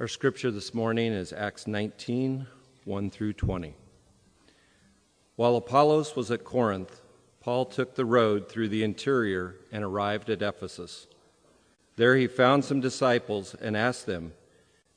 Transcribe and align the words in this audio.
Our 0.00 0.08
scripture 0.08 0.50
this 0.50 0.74
morning 0.74 1.12
is 1.12 1.32
Acts 1.32 1.68
19 1.68 2.48
1 2.84 3.10
through 3.10 3.34
20. 3.34 3.76
While 5.36 5.54
Apollos 5.54 6.16
was 6.16 6.32
at 6.32 6.42
Corinth, 6.42 7.00
Paul 7.40 7.64
took 7.64 7.94
the 7.94 8.04
road 8.04 8.48
through 8.48 8.70
the 8.70 8.82
interior 8.82 9.54
and 9.70 9.84
arrived 9.84 10.30
at 10.30 10.42
Ephesus. 10.42 11.06
There 11.94 12.16
he 12.16 12.26
found 12.26 12.64
some 12.64 12.80
disciples 12.80 13.54
and 13.54 13.76
asked 13.76 14.04
them, 14.04 14.32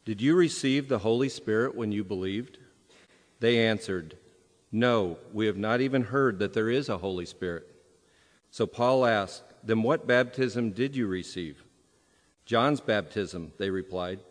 Did 0.03 0.19
you 0.19 0.35
receive 0.35 0.89
the 0.89 0.97
Holy 0.97 1.29
Spirit 1.29 1.75
when 1.75 1.91
you 1.91 2.03
believed? 2.03 2.57
They 3.39 3.67
answered, 3.67 4.17
No, 4.71 5.19
we 5.31 5.45
have 5.45 5.57
not 5.57 5.79
even 5.79 6.05
heard 6.05 6.39
that 6.39 6.53
there 6.53 6.71
is 6.71 6.89
a 6.89 6.97
Holy 6.97 7.27
Spirit. 7.27 7.71
So 8.49 8.65
Paul 8.65 9.05
asked, 9.05 9.43
Then 9.63 9.83
what 9.83 10.07
baptism 10.07 10.71
did 10.71 10.95
you 10.95 11.05
receive? 11.05 11.63
John's 12.47 12.81
baptism, 12.81 13.51
they 13.59 13.69
replied. 13.69 14.21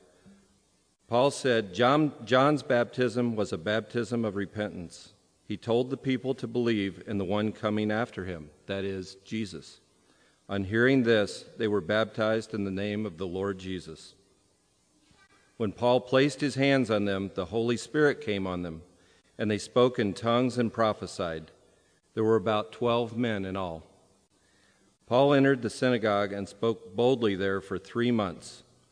Paul 1.08 1.30
said, 1.30 1.72
John, 1.72 2.12
John's 2.24 2.62
baptism 2.64 3.36
was 3.36 3.52
a 3.52 3.58
baptism 3.58 4.24
of 4.24 4.34
repentance. 4.34 5.12
He 5.46 5.56
told 5.56 5.90
the 5.90 5.96
people 5.96 6.34
to 6.34 6.48
believe 6.48 7.02
in 7.06 7.18
the 7.18 7.24
one 7.24 7.52
coming 7.52 7.92
after 7.92 8.24
him, 8.24 8.50
that 8.66 8.84
is, 8.84 9.16
Jesus. 9.24 9.80
On 10.48 10.64
hearing 10.64 11.04
this, 11.04 11.44
they 11.58 11.68
were 11.68 11.80
baptized 11.80 12.54
in 12.54 12.64
the 12.64 12.70
name 12.70 13.06
of 13.06 13.18
the 13.18 13.26
Lord 13.26 13.58
Jesus. 13.58 14.14
When 15.56 15.70
Paul 15.70 16.00
placed 16.00 16.40
his 16.40 16.56
hands 16.56 16.90
on 16.90 17.04
them, 17.04 17.30
the 17.34 17.46
Holy 17.46 17.76
Spirit 17.76 18.20
came 18.20 18.46
on 18.46 18.62
them, 18.62 18.82
and 19.38 19.48
they 19.48 19.58
spoke 19.58 20.00
in 20.00 20.12
tongues 20.12 20.58
and 20.58 20.72
prophesied. 20.72 21.52
There 22.14 22.24
were 22.24 22.36
about 22.36 22.72
twelve 22.72 23.16
men 23.16 23.44
in 23.44 23.56
all. 23.56 23.84
Paul 25.06 25.34
entered 25.34 25.62
the 25.62 25.70
synagogue 25.70 26.32
and 26.32 26.48
spoke 26.48 26.96
boldly 26.96 27.36
there 27.36 27.60
for 27.60 27.78
three 27.78 28.10
months, 28.10 28.64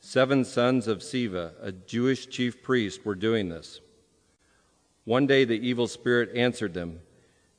Seven 0.00 0.46
sons 0.46 0.88
of 0.88 1.00
Sceva, 1.00 1.52
a 1.60 1.72
Jewish 1.72 2.26
chief 2.26 2.62
priest, 2.62 3.04
were 3.04 3.14
doing 3.14 3.50
this. 3.50 3.80
One 5.04 5.26
day 5.26 5.44
the 5.44 5.54
evil 5.54 5.86
spirit 5.86 6.34
answered 6.34 6.74
them 6.74 7.00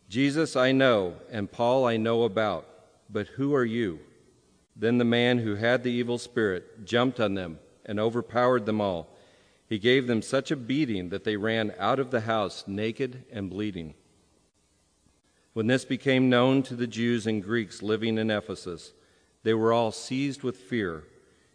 Jesus 0.10 0.56
I 0.56 0.72
know, 0.72 1.16
and 1.30 1.52
Paul 1.52 1.86
I 1.86 1.98
know 1.98 2.24
about, 2.24 2.68
but 3.10 3.28
who 3.28 3.54
are 3.54 3.64
you? 3.64 4.00
Then 4.76 4.98
the 4.98 5.06
man 5.06 5.38
who 5.38 5.56
had 5.56 5.84
the 5.84 5.92
evil 5.92 6.18
spirit 6.18 6.84
jumped 6.84 7.20
on 7.20 7.36
them 7.36 7.60
and 7.86 8.00
overpowered 8.00 8.66
them 8.66 8.82
all. 8.82 9.16
He 9.70 9.80
gave 9.80 10.08
them 10.08 10.22
such 10.22 10.52
a 10.52 10.58
beating 10.58 11.10
that 11.10 11.24
they 11.24 11.38
ran 11.38 11.74
out 11.78 12.00
of 12.00 12.12
the 12.12 12.22
house 12.22 12.66
naked 12.68 13.24
and 13.32 13.50
bleeding. 13.50 13.94
When 15.54 15.68
this 15.68 15.86
became 15.86 16.30
known 16.30 16.64
to 16.64 16.76
the 16.76 16.88
Jews 16.88 17.28
and 17.28 17.44
Greeks 17.44 17.82
living 17.82 18.18
in 18.18 18.32
Ephesus, 18.32 18.94
they 19.44 19.54
were 19.54 19.72
all 19.72 19.92
seized 19.92 20.44
with 20.44 20.58
fear 20.58 21.04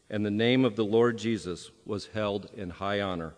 and 0.08 0.24
the 0.24 0.30
name 0.30 0.64
of 0.64 0.76
the 0.76 0.84
Lord 0.84 1.18
Jesus 1.18 1.70
was 1.84 2.06
held 2.14 2.48
in 2.56 2.70
high 2.70 3.00
honor. 3.00 3.34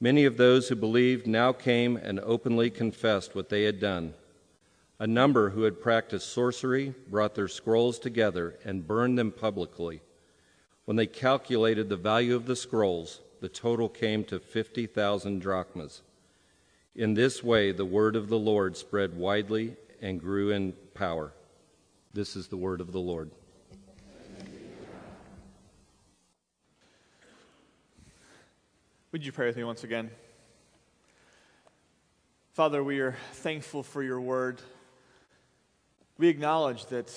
Many 0.00 0.24
of 0.24 0.36
those 0.36 0.68
who 0.68 0.76
believed 0.76 1.26
now 1.26 1.52
came 1.52 1.96
and 1.96 2.20
openly 2.20 2.70
confessed 2.70 3.34
what 3.34 3.48
they 3.48 3.64
had 3.64 3.80
done. 3.80 4.14
A 5.00 5.06
number 5.06 5.50
who 5.50 5.62
had 5.62 5.80
practiced 5.80 6.32
sorcery 6.32 6.94
brought 7.08 7.34
their 7.34 7.48
scrolls 7.48 7.98
together 7.98 8.56
and 8.64 8.86
burned 8.86 9.18
them 9.18 9.30
publicly. 9.30 10.00
When 10.84 10.96
they 10.96 11.06
calculated 11.06 11.88
the 11.88 11.96
value 11.96 12.34
of 12.34 12.46
the 12.46 12.56
scrolls, 12.56 13.20
the 13.40 13.48
total 13.48 13.88
came 13.88 14.24
to 14.24 14.40
50,000 14.40 15.40
drachmas. 15.40 16.02
In 16.96 17.14
this 17.14 17.44
way, 17.44 17.70
the 17.70 17.84
word 17.84 18.16
of 18.16 18.28
the 18.28 18.38
Lord 18.38 18.76
spread 18.76 19.16
widely 19.16 19.76
and 20.00 20.20
grew 20.20 20.50
in 20.50 20.72
power. 20.94 21.32
This 22.12 22.34
is 22.34 22.48
the 22.48 22.56
word 22.56 22.80
of 22.80 22.90
the 22.90 23.00
Lord. 23.00 23.30
Would 29.10 29.24
you 29.24 29.32
pray 29.32 29.46
with 29.46 29.56
me 29.56 29.64
once 29.64 29.84
again? 29.84 30.10
Father, 32.52 32.84
we 32.84 33.00
are 33.00 33.16
thankful 33.32 33.82
for 33.82 34.02
your 34.02 34.20
word. 34.20 34.60
We 36.18 36.28
acknowledge 36.28 36.84
that 36.86 37.10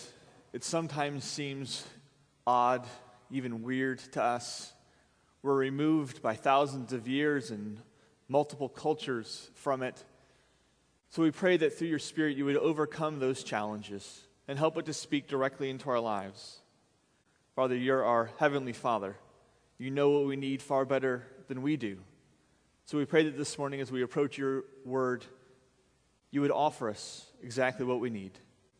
it 0.54 0.64
sometimes 0.64 1.26
seems 1.26 1.86
odd, 2.48 2.88
even 3.30 3.62
weird 3.62 4.00
to 4.14 4.24
us. 4.24 4.72
We're 5.42 5.58
removed 5.58 6.22
by 6.22 6.36
thousands 6.36 6.94
of 6.94 7.10
years 7.10 7.52
and 7.52 7.82
multiple 8.30 8.70
cultures 8.70 9.52
from 9.56 9.84
it. 9.84 10.02
So 11.10 11.22
we 11.22 11.32
pray 11.32 11.58
that 11.58 11.78
through 11.78 11.90
your 11.90 12.00
Spirit 12.00 12.38
you 12.38 12.46
would 12.46 12.56
overcome 12.56 13.20
those 13.20 13.44
challenges 13.44 14.22
and 14.48 14.58
help 14.58 14.78
it 14.78 14.86
to 14.86 14.94
speak 14.94 15.28
directly 15.28 15.70
into 15.70 15.90
our 15.90 16.00
lives. 16.00 16.62
Father, 17.54 17.76
you're 17.76 18.06
our 18.06 18.30
Heavenly 18.38 18.72
Father. 18.72 19.18
You 19.78 19.92
know 19.92 20.12
what 20.12 20.26
we 20.26 20.38
need 20.38 20.62
far 20.62 20.86
better 20.86 21.26
than 21.52 21.62
we 21.62 21.76
do. 21.76 21.98
So 22.86 22.98
we 22.98 23.04
pray 23.04 23.26
that 23.26 23.38
this 23.38 23.58
morning, 23.58 23.82
as 23.82 23.92
we 23.92 24.04
approach 24.04 24.38
your 24.38 24.64
word, 24.86 25.26
you 26.30 26.40
would 26.40 26.50
offer 26.50 26.90
us 26.90 27.26
exactly 27.44 27.86
what 27.86 28.00
we 28.00 28.10
need, 28.10 28.32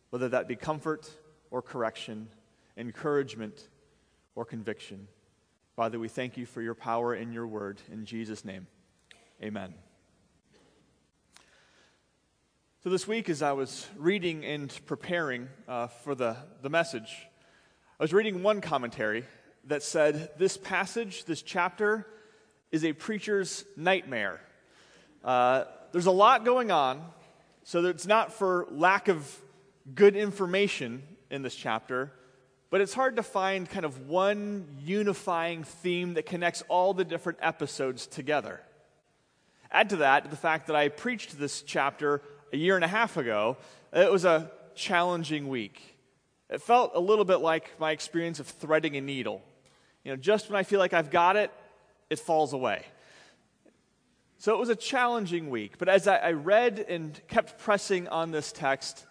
whether 0.08 0.30
that 0.30 0.48
be 0.48 0.56
comfort 0.56 1.10
or 1.50 1.60
correction, 1.60 2.28
encouragement 2.78 3.68
or 4.34 4.46
conviction. 4.46 5.06
Father, 5.76 5.98
we 5.98 6.08
thank 6.08 6.38
you 6.38 6.46
for 6.46 6.62
your 6.62 6.74
power 6.74 7.14
in 7.14 7.30
your 7.30 7.46
word. 7.46 7.82
In 7.92 8.06
Jesus' 8.06 8.42
name, 8.42 8.66
amen. 9.42 9.74
So, 12.82 12.88
this 12.88 13.06
week, 13.06 13.28
as 13.28 13.42
I 13.42 13.52
was 13.52 13.86
reading 13.98 14.46
and 14.46 14.74
preparing 14.86 15.50
uh, 15.68 15.88
for 15.88 16.14
the, 16.14 16.38
the 16.62 16.70
message, 16.70 17.28
I 18.00 18.04
was 18.04 18.14
reading 18.14 18.42
one 18.42 18.62
commentary 18.62 19.26
that 19.66 19.82
said 19.82 20.30
this 20.38 20.56
passage, 20.56 21.26
this 21.26 21.42
chapter, 21.42 22.06
is 22.72 22.84
a 22.84 22.92
preacher's 22.94 23.64
nightmare. 23.76 24.40
Uh, 25.22 25.64
there's 25.92 26.06
a 26.06 26.10
lot 26.10 26.44
going 26.44 26.70
on, 26.70 27.04
so 27.64 27.84
it's 27.84 28.06
not 28.06 28.32
for 28.32 28.66
lack 28.70 29.08
of 29.08 29.40
good 29.94 30.16
information 30.16 31.02
in 31.30 31.42
this 31.42 31.54
chapter, 31.54 32.10
but 32.70 32.80
it's 32.80 32.94
hard 32.94 33.16
to 33.16 33.22
find 33.22 33.68
kind 33.68 33.84
of 33.84 34.08
one 34.08 34.66
unifying 34.82 35.62
theme 35.62 36.14
that 36.14 36.24
connects 36.24 36.62
all 36.68 36.94
the 36.94 37.04
different 37.04 37.38
episodes 37.42 38.06
together. 38.06 38.60
Add 39.70 39.90
to 39.90 39.96
that 39.96 40.30
the 40.30 40.36
fact 40.36 40.66
that 40.68 40.76
I 40.76 40.88
preached 40.88 41.38
this 41.38 41.60
chapter 41.62 42.22
a 42.54 42.56
year 42.56 42.74
and 42.74 42.84
a 42.84 42.88
half 42.88 43.18
ago. 43.18 43.58
It 43.92 44.10
was 44.10 44.24
a 44.24 44.50
challenging 44.74 45.48
week. 45.48 45.98
It 46.48 46.62
felt 46.62 46.92
a 46.94 47.00
little 47.00 47.24
bit 47.24 47.38
like 47.38 47.78
my 47.78 47.92
experience 47.92 48.40
of 48.40 48.46
threading 48.46 48.96
a 48.96 49.00
needle. 49.00 49.42
You 50.04 50.12
know, 50.12 50.16
just 50.16 50.50
when 50.50 50.58
I 50.58 50.62
feel 50.62 50.78
like 50.78 50.92
I've 50.92 51.10
got 51.10 51.36
it, 51.36 51.50
it 52.12 52.18
falls 52.18 52.52
away. 52.52 52.84
So 54.36 54.52
it 54.52 54.58
was 54.58 54.68
a 54.68 54.76
challenging 54.76 55.48
week, 55.48 55.78
but 55.78 55.88
as 55.88 56.06
I, 56.06 56.16
I 56.16 56.32
read 56.32 56.78
and 56.78 57.18
kept 57.26 57.58
pressing 57.58 58.06
on 58.08 58.32
this 58.32 58.52
text, 58.52 59.06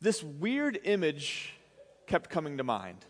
this 0.00 0.22
weird 0.22 0.78
image 0.84 1.52
kept 2.06 2.30
coming 2.30 2.56
to 2.56 2.64
mind. 2.64 3.04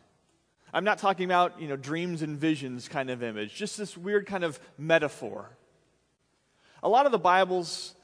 I'm 0.75 0.83
not 0.83 0.99
talking 0.99 1.25
about, 1.25 1.61
you 1.61 1.69
know, 1.69 1.77
dreams 1.77 2.23
and 2.23 2.37
visions 2.37 2.89
kind 2.89 3.11
of 3.11 3.23
image, 3.23 3.55
just 3.55 3.79
this 3.79 3.97
weird 3.97 4.27
kind 4.27 4.43
of 4.43 4.59
metaphor. 4.77 5.51
A 6.83 6.89
lot 6.89 7.07
of 7.07 7.13
the 7.13 7.19
Bibles 7.19 7.95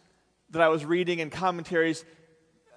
that 0.50 0.62
I 0.62 0.69
was 0.69 0.85
reading 0.85 1.21
and 1.21 1.33
commentaries, 1.33 2.05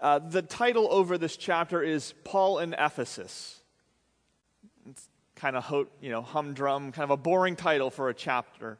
uh, 0.01 0.17
the 0.17 0.41
title 0.41 0.87
over 0.89 1.19
this 1.19 1.37
chapter 1.37 1.83
is 1.83 2.15
Paul 2.23 2.57
in 2.57 2.73
Ephesus 2.73 3.58
kind 5.39 5.55
of 5.55 5.87
you 6.01 6.11
know 6.11 6.21
humdrum, 6.21 6.91
kind 6.91 7.03
of 7.05 7.11
a 7.11 7.17
boring 7.17 7.55
title 7.55 7.89
for 7.89 8.09
a 8.09 8.13
chapter. 8.13 8.77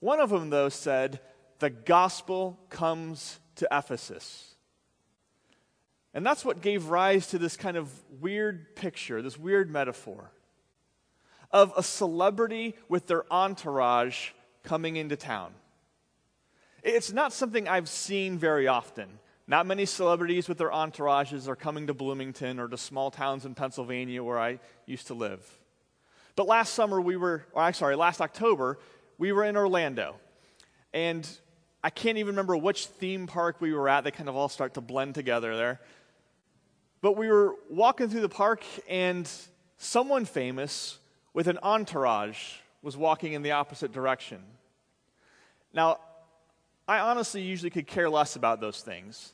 One 0.00 0.20
of 0.20 0.30
them, 0.30 0.50
though, 0.50 0.68
said, 0.68 1.20
"The 1.58 1.70
gospel 1.70 2.58
comes 2.68 3.40
to 3.56 3.66
Ephesus." 3.72 4.54
And 6.12 6.24
that's 6.24 6.44
what 6.44 6.60
gave 6.60 6.90
rise 6.90 7.26
to 7.28 7.38
this 7.38 7.56
kind 7.56 7.76
of 7.76 7.90
weird 8.20 8.76
picture, 8.76 9.20
this 9.20 9.36
weird 9.36 9.70
metaphor 9.70 10.30
of 11.50 11.72
a 11.76 11.82
celebrity 11.82 12.76
with 12.88 13.06
their 13.06 13.24
entourage 13.32 14.30
coming 14.62 14.96
into 14.96 15.16
town. 15.16 15.54
It's 16.82 17.12
not 17.12 17.32
something 17.32 17.66
I've 17.66 17.88
seen 17.88 18.38
very 18.38 18.68
often. 18.68 19.18
Not 19.46 19.66
many 19.66 19.84
celebrities 19.84 20.48
with 20.48 20.56
their 20.58 20.70
entourages 20.70 21.48
are 21.48 21.56
coming 21.56 21.86
to 21.88 21.94
Bloomington 21.94 22.58
or 22.58 22.68
to 22.68 22.78
small 22.78 23.10
towns 23.10 23.44
in 23.44 23.54
Pennsylvania 23.54 24.22
where 24.22 24.38
I 24.38 24.58
used 24.86 25.08
to 25.08 25.14
live. 25.14 25.46
But 26.34 26.46
last 26.46 26.72
summer 26.72 27.00
we 27.00 27.16
were, 27.16 27.44
or 27.52 27.62
I'm 27.62 27.74
sorry, 27.74 27.94
last 27.94 28.20
October, 28.20 28.78
we 29.18 29.32
were 29.32 29.44
in 29.44 29.56
Orlando. 29.56 30.16
And 30.92 31.28
I 31.82 31.90
can't 31.90 32.16
even 32.16 32.32
remember 32.34 32.56
which 32.56 32.86
theme 32.86 33.26
park 33.26 33.60
we 33.60 33.74
were 33.74 33.88
at. 33.88 34.04
They 34.04 34.10
kind 34.10 34.28
of 34.28 34.36
all 34.36 34.48
start 34.48 34.74
to 34.74 34.80
blend 34.80 35.14
together 35.14 35.56
there. 35.56 35.80
But 37.02 37.18
we 37.18 37.28
were 37.28 37.54
walking 37.68 38.08
through 38.08 38.22
the 38.22 38.30
park, 38.30 38.64
and 38.88 39.30
someone 39.76 40.24
famous 40.24 40.98
with 41.34 41.48
an 41.48 41.58
entourage 41.62 42.38
was 42.80 42.96
walking 42.96 43.34
in 43.34 43.42
the 43.42 43.50
opposite 43.50 43.92
direction. 43.92 44.42
Now, 45.74 45.98
I 46.86 46.98
honestly 46.98 47.42
usually 47.42 47.70
could 47.70 47.86
care 47.86 48.10
less 48.10 48.36
about 48.36 48.60
those 48.60 48.80
things. 48.80 49.32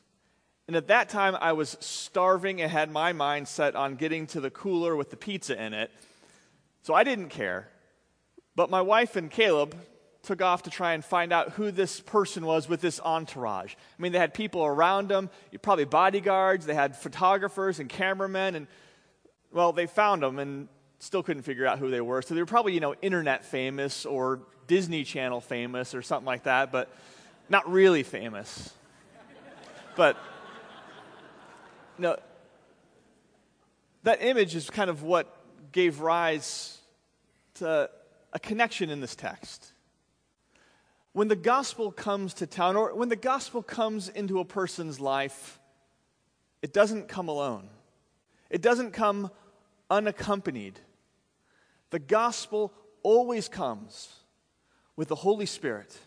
And 0.67 0.75
at 0.75 0.87
that 0.87 1.09
time, 1.09 1.35
I 1.39 1.53
was 1.53 1.75
starving 1.81 2.61
and 2.61 2.71
had 2.71 2.89
my 2.89 3.11
mind 3.11 3.47
set 3.47 3.75
on 3.75 3.95
getting 3.95 4.27
to 4.27 4.39
the 4.39 4.49
cooler 4.49 4.95
with 4.95 5.09
the 5.09 5.17
pizza 5.17 5.61
in 5.61 5.73
it. 5.73 5.91
So 6.83 6.93
I 6.93 7.03
didn't 7.03 7.29
care. 7.29 7.67
But 8.55 8.69
my 8.69 8.81
wife 8.81 9.15
and 9.15 9.29
Caleb 9.29 9.75
took 10.23 10.41
off 10.41 10.63
to 10.63 10.69
try 10.69 10.93
and 10.93 11.03
find 11.03 11.33
out 11.33 11.51
who 11.53 11.71
this 11.71 11.99
person 11.99 12.45
was 12.45 12.69
with 12.69 12.79
this 12.79 12.99
entourage. 13.03 13.73
I 13.73 14.01
mean, 14.01 14.11
they 14.11 14.19
had 14.19 14.33
people 14.33 14.63
around 14.63 15.09
them, 15.09 15.29
probably 15.61 15.85
bodyguards, 15.85 16.65
they 16.65 16.75
had 16.75 16.95
photographers 16.95 17.79
and 17.79 17.89
cameramen, 17.89 18.55
and, 18.55 18.67
well, 19.51 19.73
they 19.73 19.87
found 19.87 20.21
them 20.21 20.37
and 20.37 20.67
still 20.99 21.23
couldn't 21.23 21.43
figure 21.43 21.65
out 21.65 21.79
who 21.79 21.89
they 21.89 22.01
were. 22.01 22.21
So 22.21 22.35
they 22.35 22.41
were 22.41 22.45
probably, 22.45 22.73
you 22.73 22.79
know, 22.79 22.93
internet 23.01 23.43
famous 23.43 24.05
or 24.05 24.41
Disney 24.67 25.03
Channel 25.03 25.41
famous 25.41 25.95
or 25.95 26.03
something 26.03 26.27
like 26.27 26.43
that, 26.43 26.71
but 26.71 26.93
not 27.51 27.69
really 27.69 28.01
famous. 28.01 28.73
but, 29.97 30.17
no, 31.97 32.15
that 34.03 34.23
image 34.23 34.55
is 34.55 34.69
kind 34.69 34.89
of 34.89 35.03
what 35.03 35.37
gave 35.73 35.99
rise 35.99 36.79
to 37.55 37.89
a 38.33 38.39
connection 38.39 38.89
in 38.89 39.01
this 39.01 39.15
text. 39.15 39.73
When 41.11 41.27
the 41.27 41.35
gospel 41.35 41.91
comes 41.91 42.33
to 42.35 42.47
town, 42.47 42.77
or 42.77 42.95
when 42.95 43.09
the 43.09 43.17
gospel 43.17 43.61
comes 43.61 44.07
into 44.07 44.39
a 44.39 44.45
person's 44.45 45.01
life, 45.01 45.59
it 46.61 46.71
doesn't 46.71 47.09
come 47.09 47.27
alone. 47.27 47.67
It 48.49 48.61
doesn't 48.61 48.91
come 48.91 49.29
unaccompanied. 49.89 50.79
The 51.89 51.99
gospel 51.99 52.73
always 53.03 53.49
comes 53.49 54.07
with 54.95 55.09
the 55.09 55.15
Holy 55.15 55.45
Spirit, 55.45 55.97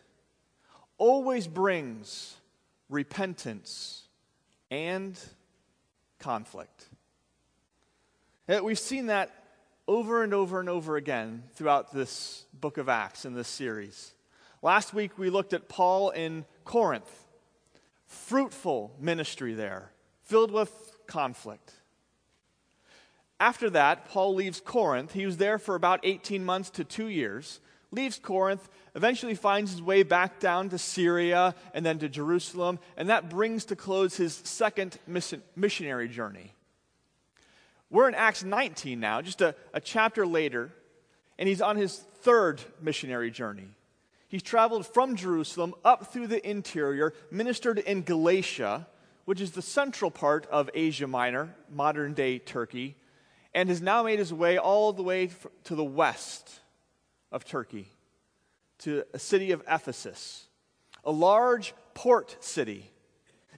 always 1.04 1.46
brings 1.46 2.34
repentance 2.88 4.04
and 4.70 5.20
conflict. 6.18 6.86
We've 8.48 8.78
seen 8.78 9.08
that 9.08 9.30
over 9.86 10.22
and 10.22 10.32
over 10.32 10.60
and 10.60 10.70
over 10.70 10.96
again 10.96 11.42
throughout 11.56 11.92
this 11.92 12.46
book 12.54 12.78
of 12.78 12.88
Acts 12.88 13.26
in 13.26 13.34
this 13.34 13.48
series. 13.48 14.12
Last 14.62 14.94
week 14.94 15.18
we 15.18 15.28
looked 15.28 15.52
at 15.52 15.68
Paul 15.68 16.08
in 16.08 16.46
Corinth. 16.64 17.26
Fruitful 18.06 18.96
ministry 18.98 19.52
there, 19.52 19.90
filled 20.22 20.50
with 20.50 20.72
conflict. 21.06 21.70
After 23.38 23.68
that, 23.68 24.06
Paul 24.06 24.34
leaves 24.34 24.62
Corinth. 24.64 25.12
He 25.12 25.26
was 25.26 25.36
there 25.36 25.58
for 25.58 25.74
about 25.74 26.00
18 26.02 26.42
months 26.42 26.70
to 26.70 26.82
two 26.82 27.08
years. 27.08 27.60
Leaves 27.90 28.18
Corinth, 28.18 28.70
eventually 28.94 29.34
finds 29.34 29.72
his 29.72 29.82
way 29.82 30.02
back 30.02 30.38
down 30.38 30.68
to 30.70 30.78
Syria 30.78 31.54
and 31.72 31.84
then 31.84 31.98
to 31.98 32.08
Jerusalem, 32.08 32.78
and 32.96 33.08
that 33.08 33.28
brings 33.28 33.64
to 33.66 33.76
close 33.76 34.16
his 34.16 34.34
second 34.44 34.98
missionary 35.56 36.08
journey. 36.08 36.52
We're 37.90 38.08
in 38.08 38.14
Acts 38.14 38.44
19 38.44 38.98
now, 38.98 39.22
just 39.22 39.40
a, 39.40 39.54
a 39.72 39.80
chapter 39.80 40.26
later, 40.26 40.72
and 41.38 41.48
he's 41.48 41.62
on 41.62 41.76
his 41.76 41.96
third 42.22 42.60
missionary 42.80 43.30
journey. 43.30 43.68
He's 44.28 44.42
traveled 44.42 44.86
from 44.86 45.14
Jerusalem 45.14 45.74
up 45.84 46.12
through 46.12 46.28
the 46.28 46.48
interior, 46.48 47.12
ministered 47.30 47.78
in 47.78 48.02
Galatia, 48.02 48.86
which 49.26 49.40
is 49.40 49.52
the 49.52 49.62
central 49.62 50.10
part 50.10 50.46
of 50.46 50.70
Asia 50.74 51.06
Minor, 51.06 51.54
modern 51.70 52.14
day 52.14 52.38
Turkey, 52.38 52.96
and 53.54 53.68
has 53.68 53.80
now 53.80 54.02
made 54.02 54.18
his 54.18 54.32
way 54.32 54.58
all 54.58 54.92
the 54.92 55.02
way 55.02 55.30
to 55.64 55.74
the 55.74 55.84
west 55.84 56.60
of 57.30 57.44
Turkey, 57.44 57.88
to 58.80 59.04
a 59.12 59.18
city 59.18 59.52
of 59.52 59.62
Ephesus, 59.68 60.46
a 61.04 61.10
large 61.10 61.74
port 61.94 62.36
city. 62.40 62.90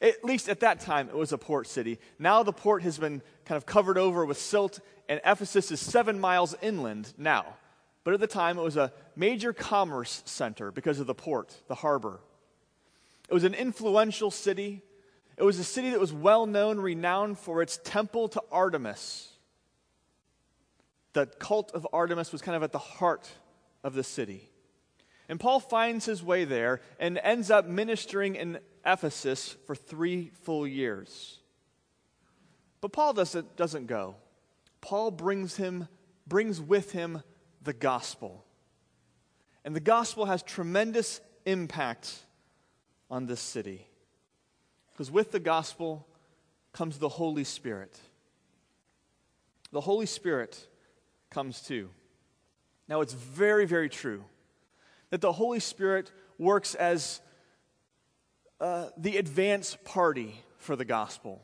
At 0.00 0.24
least 0.24 0.48
at 0.48 0.60
that 0.60 0.80
time, 0.80 1.08
it 1.08 1.16
was 1.16 1.32
a 1.32 1.38
port 1.38 1.66
city. 1.66 1.98
Now 2.18 2.42
the 2.42 2.52
port 2.52 2.82
has 2.82 2.98
been 2.98 3.22
kind 3.44 3.56
of 3.56 3.64
covered 3.64 3.96
over 3.96 4.24
with 4.24 4.38
silt, 4.38 4.80
and 5.08 5.20
Ephesus 5.24 5.70
is 5.70 5.80
seven 5.80 6.20
miles 6.20 6.54
inland 6.60 7.14
now. 7.16 7.56
But 8.04 8.14
at 8.14 8.20
the 8.20 8.26
time, 8.26 8.58
it 8.58 8.62
was 8.62 8.76
a 8.76 8.92
major 9.16 9.52
commerce 9.52 10.22
center 10.26 10.70
because 10.70 11.00
of 11.00 11.06
the 11.06 11.14
port, 11.14 11.56
the 11.66 11.74
harbor. 11.74 12.20
It 13.28 13.34
was 13.34 13.44
an 13.44 13.54
influential 13.54 14.30
city. 14.30 14.82
It 15.36 15.42
was 15.42 15.58
a 15.58 15.64
city 15.64 15.90
that 15.90 15.98
was 15.98 16.12
well 16.12 16.46
known, 16.46 16.78
renowned 16.78 17.38
for 17.38 17.62
its 17.62 17.80
temple 17.82 18.28
to 18.28 18.42
Artemis. 18.52 19.32
The 21.14 21.26
cult 21.26 21.72
of 21.72 21.86
Artemis 21.92 22.30
was 22.30 22.42
kind 22.42 22.54
of 22.54 22.62
at 22.62 22.72
the 22.72 22.78
heart 22.78 23.28
of 23.82 23.94
the 23.94 24.04
city. 24.04 24.50
And 25.28 25.40
Paul 25.40 25.61
finds 25.61 26.05
his 26.05 26.23
way 26.23 26.44
there 26.44 26.81
and 26.99 27.19
ends 27.19 27.50
up 27.50 27.67
ministering 27.67 28.37
in 28.37 28.58
Ephesus 28.84 29.56
for 29.67 29.75
three 29.75 30.31
full 30.43 30.67
years. 30.67 31.38
But 32.81 32.93
Paul 32.93 33.12
doesn't, 33.12 33.56
doesn't 33.56 33.87
go. 33.87 34.17
Paul 34.81 35.11
brings 35.11 35.56
him 35.56 35.88
brings 36.26 36.61
with 36.61 36.93
him 36.93 37.23
the 37.62 37.73
gospel. 37.73 38.44
And 39.64 39.75
the 39.75 39.81
gospel 39.81 40.26
has 40.26 40.43
tremendous 40.43 41.20
impact 41.44 42.12
on 43.11 43.26
this 43.26 43.40
city. 43.40 43.87
Because 44.92 45.11
with 45.11 45.30
the 45.30 45.40
gospel 45.40 46.06
comes 46.73 46.99
the 46.99 47.09
Holy 47.09 47.45
Spirit. 47.45 47.99
The 49.73 49.80
Holy 49.80 50.06
Spirit 50.06 50.66
comes 51.30 51.61
too. 51.61 51.90
Now, 52.88 53.00
it's 53.00 53.12
very, 53.12 53.66
very 53.66 53.88
true 53.88 54.25
that 55.16 55.23
the 55.23 55.32
Holy 55.32 55.61
Spirit 55.61 56.12
works 56.38 56.75
as 56.75 57.23
uh, 58.61 58.88
the 58.99 59.16
advance 59.16 59.78
party 59.82 60.38
for 60.58 60.76
the 60.76 60.85
gospel 60.85 61.40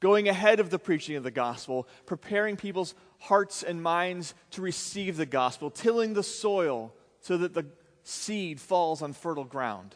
going 0.00 0.28
ahead 0.28 0.60
of 0.60 0.68
the 0.68 0.78
preaching 0.78 1.16
of 1.16 1.22
the 1.22 1.30
gospel, 1.30 1.88
preparing 2.04 2.56
people's 2.56 2.94
hearts 3.20 3.62
and 3.62 3.82
minds 3.82 4.34
to 4.50 4.60
receive 4.60 5.16
the 5.16 5.24
gospel, 5.24 5.70
tilling 5.70 6.12
the 6.12 6.22
soil 6.22 6.92
so 7.20 7.38
that 7.38 7.54
the 7.54 7.64
seed 8.02 8.60
falls 8.60 9.00
on 9.00 9.14
fertile 9.14 9.44
ground. 9.44 9.94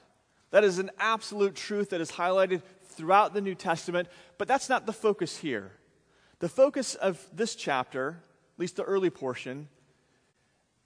That 0.50 0.64
is 0.64 0.78
an 0.78 0.90
absolute 0.98 1.54
truth 1.54 1.90
that 1.90 2.00
is 2.00 2.10
highlighted 2.10 2.62
throughout 2.84 3.34
the 3.34 3.42
New 3.42 3.54
Testament, 3.54 4.08
but 4.38 4.48
that's 4.48 4.70
not 4.70 4.86
the 4.86 4.94
focus 4.94 5.36
here. 5.36 5.72
The 6.38 6.48
focus 6.48 6.94
of 6.94 7.22
this 7.34 7.54
chapter, 7.54 8.22
at 8.54 8.60
least 8.60 8.76
the 8.76 8.84
early 8.84 9.10
portion, 9.10 9.68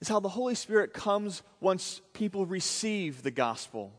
is 0.03 0.09
how 0.09 0.19
the 0.19 0.29
Holy 0.29 0.57
Spirit 0.57 0.93
comes 0.93 1.45
once 1.61 2.01
people 2.13 2.45
receive 2.45 3.23
the 3.23 3.31
gospel 3.31 3.93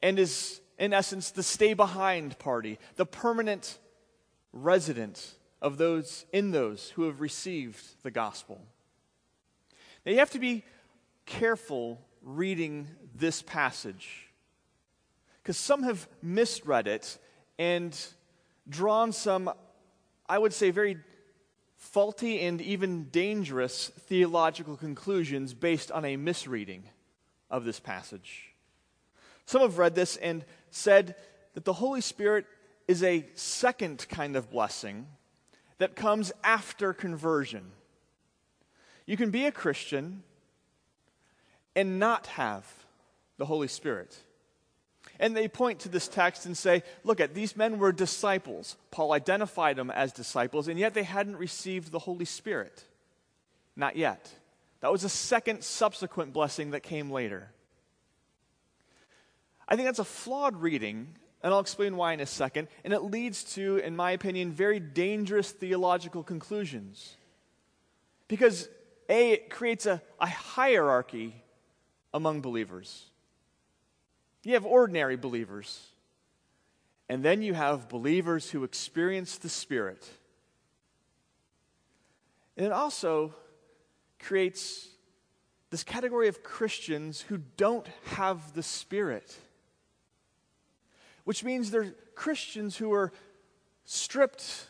and 0.00 0.16
is, 0.16 0.60
in 0.78 0.92
essence, 0.92 1.32
the 1.32 1.42
stay 1.42 1.74
behind 1.74 2.38
party, 2.38 2.78
the 2.94 3.04
permanent 3.04 3.80
resident 4.52 5.34
of 5.60 5.76
those 5.76 6.26
in 6.32 6.52
those 6.52 6.90
who 6.90 7.02
have 7.02 7.20
received 7.20 7.82
the 8.04 8.10
gospel. 8.12 8.60
Now 10.06 10.12
you 10.12 10.18
have 10.20 10.30
to 10.30 10.38
be 10.38 10.62
careful 11.26 12.00
reading 12.22 12.86
this 13.16 13.42
passage 13.42 14.28
because 15.42 15.56
some 15.56 15.82
have 15.82 16.06
misread 16.22 16.86
it 16.86 17.18
and 17.58 17.98
drawn 18.68 19.10
some, 19.10 19.50
I 20.28 20.38
would 20.38 20.52
say, 20.52 20.70
very 20.70 20.98
faulty 21.78 22.40
and 22.40 22.60
even 22.60 23.04
dangerous 23.04 23.88
theological 23.88 24.76
conclusions 24.76 25.54
based 25.54 25.90
on 25.90 26.04
a 26.04 26.16
misreading 26.16 26.82
of 27.50 27.64
this 27.64 27.80
passage. 27.80 28.52
Some 29.46 29.62
have 29.62 29.78
read 29.78 29.94
this 29.94 30.16
and 30.16 30.44
said 30.70 31.14
that 31.54 31.64
the 31.64 31.72
Holy 31.72 32.02
Spirit 32.02 32.44
is 32.86 33.02
a 33.02 33.26
second 33.34 34.06
kind 34.10 34.36
of 34.36 34.50
blessing 34.50 35.06
that 35.78 35.94
comes 35.94 36.32
after 36.42 36.92
conversion. 36.92 37.70
You 39.06 39.16
can 39.16 39.30
be 39.30 39.46
a 39.46 39.52
Christian 39.52 40.24
and 41.76 41.98
not 41.98 42.26
have 42.26 42.66
the 43.38 43.46
Holy 43.46 43.68
Spirit. 43.68 44.18
And 45.20 45.36
they 45.36 45.48
point 45.48 45.80
to 45.80 45.88
this 45.88 46.06
text 46.06 46.46
and 46.46 46.56
say, 46.56 46.84
look 47.02 47.20
at 47.20 47.34
these 47.34 47.56
men 47.56 47.78
were 47.78 47.90
disciples. 47.90 48.76
Paul 48.90 49.12
identified 49.12 49.76
them 49.76 49.90
as 49.90 50.12
disciples, 50.12 50.68
and 50.68 50.78
yet 50.78 50.94
they 50.94 51.02
hadn't 51.02 51.36
received 51.36 51.90
the 51.90 51.98
Holy 51.98 52.24
Spirit. 52.24 52.84
Not 53.74 53.96
yet. 53.96 54.30
That 54.80 54.92
was 54.92 55.02
a 55.02 55.08
second 55.08 55.64
subsequent 55.64 56.32
blessing 56.32 56.70
that 56.70 56.82
came 56.84 57.10
later. 57.10 57.50
I 59.68 59.74
think 59.74 59.86
that's 59.86 59.98
a 59.98 60.04
flawed 60.04 60.56
reading, 60.56 61.08
and 61.42 61.52
I'll 61.52 61.60
explain 61.60 61.96
why 61.96 62.12
in 62.12 62.20
a 62.20 62.26
second. 62.26 62.68
And 62.84 62.92
it 62.92 63.02
leads 63.02 63.42
to, 63.54 63.78
in 63.78 63.96
my 63.96 64.12
opinion, 64.12 64.52
very 64.52 64.78
dangerous 64.78 65.50
theological 65.50 66.22
conclusions. 66.22 67.16
Because, 68.28 68.68
A, 69.08 69.32
it 69.32 69.50
creates 69.50 69.84
a, 69.86 70.00
a 70.20 70.26
hierarchy 70.26 71.42
among 72.14 72.40
believers. 72.40 73.04
You 74.44 74.54
have 74.54 74.64
ordinary 74.64 75.16
believers, 75.16 75.86
and 77.08 77.22
then 77.22 77.42
you 77.42 77.54
have 77.54 77.88
believers 77.88 78.50
who 78.50 78.64
experience 78.64 79.38
the 79.38 79.48
Spirit. 79.48 80.08
And 82.56 82.66
it 82.66 82.72
also 82.72 83.34
creates 84.18 84.88
this 85.70 85.84
category 85.84 86.28
of 86.28 86.42
Christians 86.42 87.20
who 87.20 87.38
don't 87.56 87.86
have 88.06 88.54
the 88.54 88.62
Spirit, 88.62 89.36
which 91.24 91.44
means 91.44 91.70
they're 91.70 91.94
Christians 92.14 92.76
who 92.76 92.92
are 92.92 93.12
stripped 93.84 94.66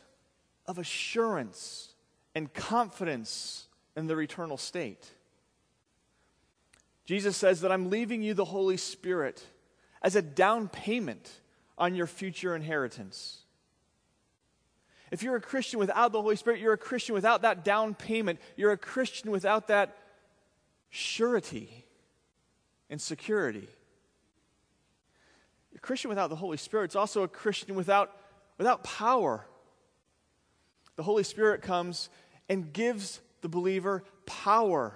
of 0.66 0.78
assurance 0.78 1.94
and 2.34 2.52
confidence 2.52 3.68
in 3.96 4.06
their 4.06 4.20
eternal 4.20 4.56
state. 4.56 5.12
Jesus 7.04 7.36
says 7.36 7.62
that 7.62 7.72
I'm 7.72 7.88
leaving 7.88 8.22
you 8.22 8.34
the 8.34 8.44
Holy 8.44 8.76
Spirit 8.76 9.42
as 10.02 10.16
a 10.16 10.22
down 10.22 10.68
payment 10.68 11.30
on 11.76 11.94
your 11.94 12.06
future 12.06 12.54
inheritance. 12.54 13.38
If 15.10 15.22
you're 15.22 15.36
a 15.36 15.40
Christian 15.40 15.78
without 15.78 16.12
the 16.12 16.20
Holy 16.20 16.36
Spirit, 16.36 16.60
you're 16.60 16.74
a 16.74 16.78
Christian 16.78 17.14
without 17.14 17.42
that 17.42 17.64
down 17.64 17.94
payment. 17.94 18.40
You're 18.56 18.72
a 18.72 18.78
Christian 18.78 19.30
without 19.30 19.68
that 19.68 19.96
surety 20.90 21.86
and 22.90 23.00
security. 23.00 23.68
A 25.74 25.78
Christian 25.78 26.08
without 26.08 26.28
the 26.28 26.36
Holy 26.36 26.56
Spirit 26.56 26.90
is 26.90 26.96
also 26.96 27.22
a 27.22 27.28
Christian 27.28 27.74
without, 27.74 28.14
without 28.58 28.84
power. 28.84 29.46
The 30.96 31.02
Holy 31.02 31.22
Spirit 31.22 31.62
comes 31.62 32.10
and 32.48 32.72
gives 32.72 33.20
the 33.40 33.48
believer 33.48 34.02
power 34.26 34.94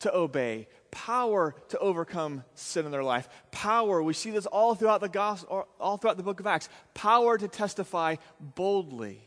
to 0.00 0.14
obey, 0.14 0.68
power 0.90 1.54
to 1.68 1.78
overcome 1.78 2.44
sin 2.54 2.86
in 2.86 2.92
their 2.92 3.02
life. 3.02 3.28
Power, 3.50 4.02
we 4.02 4.12
see 4.12 4.30
this 4.30 4.46
all 4.46 4.74
throughout 4.74 5.00
the 5.00 5.08
gospel, 5.08 5.66
all 5.78 5.96
throughout 5.96 6.16
the 6.16 6.22
book 6.22 6.40
of 6.40 6.46
Acts. 6.46 6.68
Power 6.94 7.38
to 7.38 7.48
testify 7.48 8.16
boldly. 8.40 9.22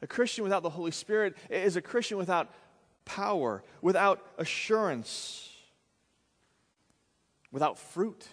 A 0.00 0.06
Christian 0.06 0.44
without 0.44 0.62
the 0.62 0.70
Holy 0.70 0.90
Spirit 0.90 1.36
is 1.48 1.76
a 1.76 1.82
Christian 1.82 2.18
without 2.18 2.52
power, 3.04 3.62
without 3.80 4.24
assurance, 4.36 5.48
without 7.52 7.78
fruit. 7.78 8.26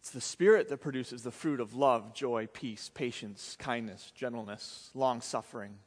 It's 0.00 0.10
the 0.10 0.20
Spirit 0.20 0.68
that 0.68 0.78
produces 0.78 1.22
the 1.22 1.32
fruit 1.32 1.60
of 1.60 1.74
love, 1.74 2.14
joy, 2.14 2.46
peace, 2.52 2.90
patience, 2.94 3.56
kindness, 3.58 4.12
gentleness, 4.14 4.90
long 4.94 5.20
suffering. 5.20 5.78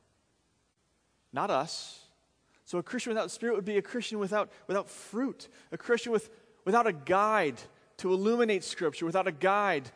Not 1.32 1.52
us. 1.52 2.09
So 2.70 2.78
a 2.78 2.84
Christian 2.84 3.10
without 3.10 3.32
spirit 3.32 3.56
would 3.56 3.66
be 3.66 3.80
a 3.80 3.82
Christian 3.82 4.20
without, 4.20 4.52
without 4.68 4.88
fruit, 4.88 5.48
a 5.72 5.78
Christian 5.78 6.12
with, 6.12 6.30
without 6.66 6.86
a 6.86 6.94
guide 6.94 7.60
to 7.98 8.14
illuminate 8.14 8.64
Scripture, 8.64 9.08
without 9.08 9.28
a 9.28 9.32
guide 9.32 9.90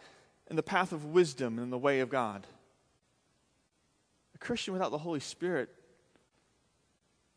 in 0.50 0.56
the 0.56 0.64
path 0.64 0.92
of 0.92 1.06
wisdom 1.06 1.60
and 1.60 1.72
the 1.72 1.78
way 1.78 2.00
of 2.00 2.10
God. 2.10 2.48
A 4.34 4.40
Christian 4.40 4.74
without 4.74 4.90
the 4.90 4.98
Holy 4.98 5.20
Spirit 5.20 5.70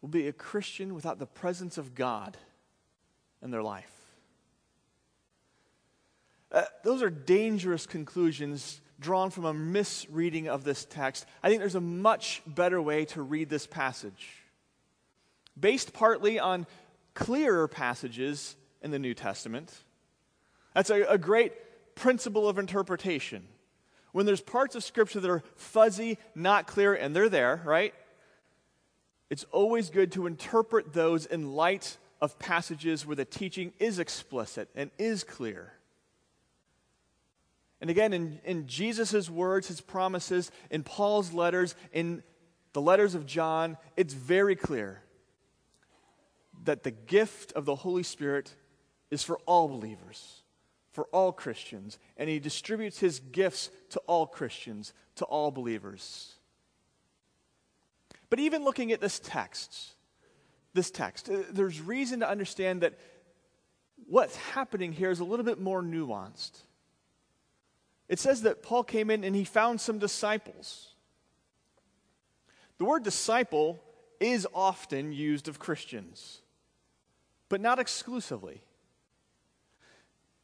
will 0.00 0.08
be 0.08 0.26
a 0.26 0.32
Christian 0.32 0.94
without 0.94 1.18
the 1.18 1.26
presence 1.26 1.76
of 1.76 1.94
God 1.94 2.38
in 3.42 3.50
their 3.50 3.62
life. 3.62 3.92
Uh, 6.50 6.62
those 6.82 7.02
are 7.02 7.10
dangerous 7.10 7.84
conclusions 7.84 8.80
drawn 8.98 9.28
from 9.28 9.44
a 9.44 9.52
misreading 9.52 10.48
of 10.48 10.64
this 10.64 10.86
text. 10.86 11.26
I 11.42 11.50
think 11.50 11.60
there's 11.60 11.74
a 11.74 11.80
much 11.82 12.40
better 12.46 12.80
way 12.80 13.04
to 13.04 13.20
read 13.20 13.50
this 13.50 13.66
passage 13.66 14.45
based 15.58 15.92
partly 15.92 16.38
on 16.38 16.66
clearer 17.14 17.66
passages 17.66 18.56
in 18.82 18.90
the 18.90 18.98
New 18.98 19.14
Testament. 19.14 19.72
That's 20.74 20.90
a, 20.90 21.02
a 21.04 21.18
great 21.18 21.52
principle 21.94 22.48
of 22.48 22.58
interpretation. 22.58 23.48
When 24.12 24.26
there's 24.26 24.40
parts 24.40 24.74
of 24.74 24.84
Scripture 24.84 25.20
that 25.20 25.30
are 25.30 25.42
fuzzy, 25.56 26.18
not 26.34 26.66
clear, 26.66 26.94
and 26.94 27.14
they're 27.14 27.28
there, 27.28 27.62
right? 27.64 27.94
It's 29.28 29.44
always 29.50 29.90
good 29.90 30.12
to 30.12 30.26
interpret 30.26 30.92
those 30.92 31.26
in 31.26 31.54
light 31.54 31.96
of 32.20 32.38
passages 32.38 33.04
where 33.04 33.16
the 33.16 33.24
teaching 33.24 33.72
is 33.78 33.98
explicit 33.98 34.68
and 34.74 34.90
is 34.98 35.24
clear. 35.24 35.72
And 37.80 37.90
again, 37.90 38.12
in, 38.12 38.40
in 38.44 38.66
Jesus' 38.66 39.28
words, 39.28 39.68
his 39.68 39.80
promises, 39.80 40.50
in 40.70 40.82
Paul's 40.82 41.32
letters, 41.32 41.74
in 41.92 42.22
the 42.72 42.80
letters 42.80 43.14
of 43.14 43.26
John, 43.26 43.76
it's 43.96 44.14
very 44.14 44.56
clear 44.56 45.02
that 46.66 46.82
the 46.82 46.90
gift 46.90 47.52
of 47.52 47.64
the 47.64 47.74
Holy 47.74 48.02
Spirit 48.02 48.54
is 49.10 49.22
for 49.22 49.38
all 49.46 49.68
believers, 49.68 50.42
for 50.92 51.04
all 51.06 51.32
Christians, 51.32 51.98
and 52.16 52.28
He 52.28 52.38
distributes 52.38 52.98
His 52.98 53.20
gifts 53.20 53.70
to 53.90 54.00
all 54.06 54.26
Christians, 54.26 54.92
to 55.16 55.24
all 55.24 55.50
believers. 55.50 56.34
But 58.28 58.40
even 58.40 58.64
looking 58.64 58.92
at 58.92 59.00
this 59.00 59.18
text, 59.20 59.92
this 60.74 60.90
text, 60.90 61.30
uh, 61.30 61.38
there's 61.50 61.80
reason 61.80 62.20
to 62.20 62.28
understand 62.28 62.82
that 62.82 62.98
what's 64.08 64.36
happening 64.36 64.92
here 64.92 65.10
is 65.10 65.20
a 65.20 65.24
little 65.24 65.44
bit 65.44 65.60
more 65.60 65.82
nuanced. 65.82 66.62
It 68.08 68.18
says 68.18 68.42
that 68.42 68.62
Paul 68.62 68.84
came 68.84 69.10
in 69.10 69.24
and 69.24 69.34
he 69.34 69.44
found 69.44 69.80
some 69.80 69.98
disciples. 69.98 70.88
The 72.78 72.84
word 72.84 73.04
disciple 73.04 73.80
is 74.20 74.46
often 74.54 75.12
used 75.12 75.48
of 75.48 75.58
Christians 75.58 76.40
but 77.48 77.60
not 77.60 77.78
exclusively. 77.78 78.62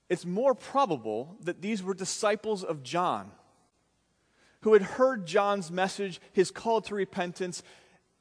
It's 0.08 0.26
more 0.26 0.54
probable 0.54 1.36
that 1.40 1.62
these 1.62 1.82
were 1.82 1.94
disciples 1.94 2.62
of 2.62 2.82
John 2.82 3.30
who 4.62 4.72
had 4.72 4.82
heard 4.82 5.26
John's 5.26 5.70
message, 5.70 6.20
his 6.32 6.50
call 6.50 6.80
to 6.82 6.94
repentance, 6.94 7.62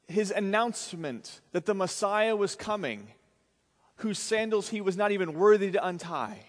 his 0.08 0.32
announcement 0.32 1.40
that 1.52 1.66
the 1.66 1.74
Messiah 1.74 2.36
was 2.36 2.56
coming, 2.56 3.10
whose 3.98 4.20
sandals 4.20 4.70
he 4.70 4.82
was 4.82 4.98
not 4.98 5.12
even 5.12 5.34
worthy 5.34 5.72
to 5.72 5.86
untie, 5.86 6.40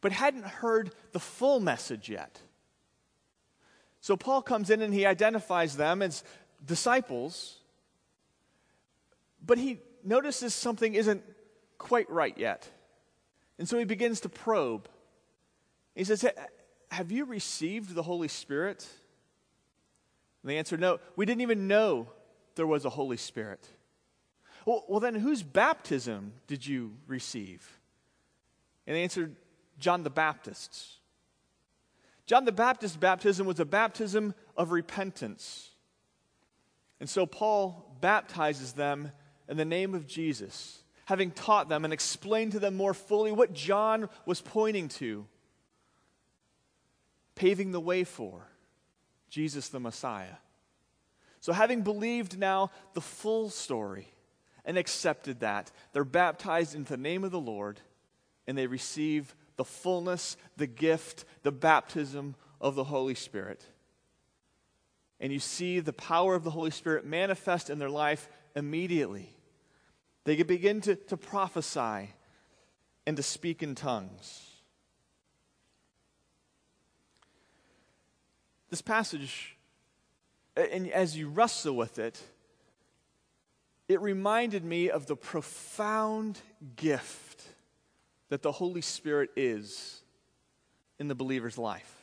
but 0.00 0.12
hadn't 0.12 0.46
heard 0.46 0.94
the 1.12 1.20
full 1.20 1.60
message 1.60 2.08
yet. 2.08 2.40
So 4.00 4.16
Paul 4.16 4.42
comes 4.42 4.70
in 4.70 4.82
and 4.82 4.94
he 4.94 5.04
identifies 5.04 5.76
them 5.76 6.00
as 6.00 6.24
disciples, 6.64 7.58
but 9.44 9.58
he 9.58 9.78
notices 10.04 10.54
something 10.54 10.94
isn't 10.94 11.22
quite 11.78 12.10
right 12.10 12.36
yet. 12.36 12.68
And 13.58 13.68
so 13.68 13.78
he 13.78 13.84
begins 13.84 14.20
to 14.20 14.28
probe. 14.28 14.88
He 15.94 16.04
says, 16.04 16.24
Have 16.90 17.12
you 17.12 17.24
received 17.24 17.94
the 17.94 18.02
Holy 18.02 18.28
Spirit? 18.28 18.86
And 20.42 20.50
they 20.50 20.58
answer, 20.58 20.76
No, 20.76 20.98
we 21.16 21.26
didn't 21.26 21.42
even 21.42 21.68
know 21.68 22.08
there 22.54 22.66
was 22.66 22.84
a 22.84 22.90
Holy 22.90 23.16
Spirit. 23.16 23.66
Well, 24.64 24.84
well 24.88 25.00
then, 25.00 25.14
whose 25.14 25.42
baptism 25.42 26.32
did 26.46 26.66
you 26.66 26.92
receive? 27.06 27.78
And 28.86 28.96
they 28.96 29.02
answered, 29.02 29.36
John 29.78 30.02
the 30.02 30.10
Baptist's. 30.10 30.98
John 32.26 32.44
the 32.44 32.52
Baptist's 32.52 32.96
baptism 32.96 33.46
was 33.46 33.60
a 33.60 33.64
baptism 33.64 34.34
of 34.56 34.70
repentance. 34.70 35.70
And 37.00 37.08
so 37.08 37.26
Paul 37.26 37.96
baptizes 38.00 38.74
them 38.74 39.10
in 39.52 39.58
the 39.58 39.66
name 39.66 39.94
of 39.94 40.06
Jesus, 40.06 40.82
having 41.04 41.30
taught 41.30 41.68
them 41.68 41.84
and 41.84 41.92
explained 41.92 42.52
to 42.52 42.58
them 42.58 42.74
more 42.74 42.94
fully 42.94 43.32
what 43.32 43.52
John 43.52 44.08
was 44.24 44.40
pointing 44.40 44.88
to, 44.88 45.26
paving 47.34 47.70
the 47.70 47.78
way 47.78 48.02
for 48.02 48.48
Jesus 49.28 49.68
the 49.68 49.78
Messiah. 49.78 50.36
So, 51.40 51.52
having 51.52 51.82
believed 51.82 52.38
now 52.38 52.70
the 52.94 53.02
full 53.02 53.50
story 53.50 54.08
and 54.64 54.78
accepted 54.78 55.40
that, 55.40 55.70
they're 55.92 56.02
baptized 56.02 56.74
into 56.74 56.94
the 56.94 57.02
name 57.02 57.22
of 57.22 57.30
the 57.30 57.38
Lord 57.38 57.78
and 58.46 58.56
they 58.56 58.66
receive 58.66 59.34
the 59.56 59.66
fullness, 59.66 60.38
the 60.56 60.66
gift, 60.66 61.26
the 61.42 61.52
baptism 61.52 62.36
of 62.58 62.74
the 62.74 62.84
Holy 62.84 63.14
Spirit. 63.14 63.66
And 65.20 65.30
you 65.30 65.40
see 65.40 65.80
the 65.80 65.92
power 65.92 66.34
of 66.34 66.42
the 66.42 66.50
Holy 66.50 66.70
Spirit 66.70 67.04
manifest 67.04 67.68
in 67.68 67.78
their 67.78 67.90
life 67.90 68.30
immediately. 68.56 69.36
They 70.24 70.36
could 70.36 70.46
begin 70.46 70.80
to, 70.82 70.94
to 70.96 71.16
prophesy. 71.16 72.10
and 73.06 73.16
to 73.16 73.22
speak 73.22 73.62
in 73.62 73.74
tongues. 73.74 74.48
This 78.70 78.82
passage, 78.82 79.56
and 80.56 80.90
as 80.90 81.16
you 81.16 81.28
wrestle 81.28 81.76
with 81.76 81.98
it, 81.98 82.20
it 83.88 84.00
reminded 84.00 84.64
me 84.64 84.88
of 84.88 85.06
the 85.06 85.16
profound 85.16 86.40
gift 86.76 87.42
that 88.30 88.42
the 88.42 88.52
Holy 88.52 88.80
Spirit 88.80 89.30
is 89.36 90.00
in 90.98 91.08
the 91.08 91.14
believer's 91.14 91.58
life. 91.58 91.96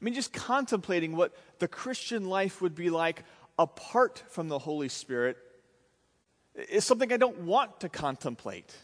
I 0.00 0.04
mean, 0.04 0.14
just 0.14 0.32
contemplating 0.32 1.16
what 1.16 1.34
the 1.58 1.68
Christian 1.68 2.26
life 2.26 2.62
would 2.62 2.74
be 2.74 2.88
like 2.88 3.24
apart 3.58 4.22
from 4.28 4.48
the 4.48 4.58
Holy 4.58 4.88
Spirit 4.88 5.36
is 6.68 6.84
something 6.84 7.12
I 7.12 7.16
don't 7.16 7.40
want 7.40 7.80
to 7.80 7.88
contemplate. 7.88 8.74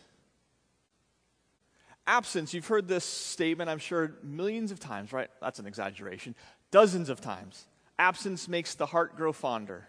Absence, 2.06 2.52
you've 2.52 2.66
heard 2.66 2.88
this 2.88 3.04
statement, 3.04 3.70
I'm 3.70 3.78
sure, 3.78 4.14
millions 4.22 4.72
of 4.72 4.80
times, 4.80 5.12
right? 5.12 5.30
That's 5.40 5.58
an 5.58 5.66
exaggeration. 5.66 6.34
Dozens 6.70 7.08
of 7.08 7.20
times. 7.20 7.64
Absence 7.98 8.48
makes 8.48 8.74
the 8.74 8.86
heart 8.86 9.16
grow 9.16 9.32
fonder. 9.32 9.88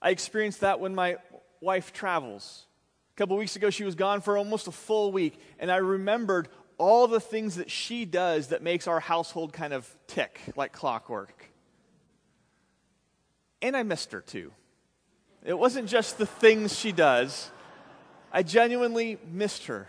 I 0.00 0.10
experienced 0.10 0.60
that 0.60 0.80
when 0.80 0.94
my 0.94 1.16
wife 1.60 1.92
travels. 1.92 2.66
A 3.14 3.16
couple 3.16 3.36
weeks 3.36 3.54
ago, 3.54 3.70
she 3.70 3.84
was 3.84 3.94
gone 3.94 4.20
for 4.20 4.36
almost 4.36 4.66
a 4.66 4.72
full 4.72 5.12
week, 5.12 5.38
and 5.58 5.70
I 5.70 5.76
remembered 5.76 6.48
all 6.78 7.06
the 7.06 7.20
things 7.20 7.56
that 7.56 7.70
she 7.70 8.04
does 8.04 8.48
that 8.48 8.62
makes 8.62 8.88
our 8.88 8.98
household 8.98 9.52
kind 9.52 9.72
of 9.72 9.88
tick 10.08 10.40
like 10.56 10.72
clockwork. 10.72 11.44
And 13.60 13.76
I 13.76 13.84
missed 13.84 14.10
her 14.10 14.20
too. 14.20 14.50
It 15.44 15.58
wasn't 15.58 15.88
just 15.88 16.18
the 16.18 16.26
things 16.26 16.78
she 16.78 16.92
does, 16.92 17.50
I 18.32 18.42
genuinely 18.42 19.18
missed 19.30 19.66
her. 19.66 19.88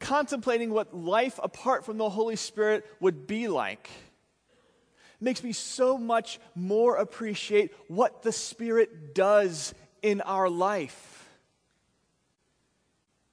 Contemplating 0.00 0.72
what 0.72 0.96
life 0.96 1.38
apart 1.42 1.84
from 1.84 1.98
the 1.98 2.08
Holy 2.08 2.36
Spirit 2.36 2.84
would 2.98 3.26
be 3.26 3.46
like 3.46 3.88
makes 5.20 5.44
me 5.44 5.52
so 5.52 5.96
much 5.96 6.40
more 6.56 6.96
appreciate 6.96 7.72
what 7.86 8.22
the 8.22 8.32
Spirit 8.32 9.14
does 9.14 9.72
in 10.02 10.20
our 10.22 10.48
life 10.48 11.30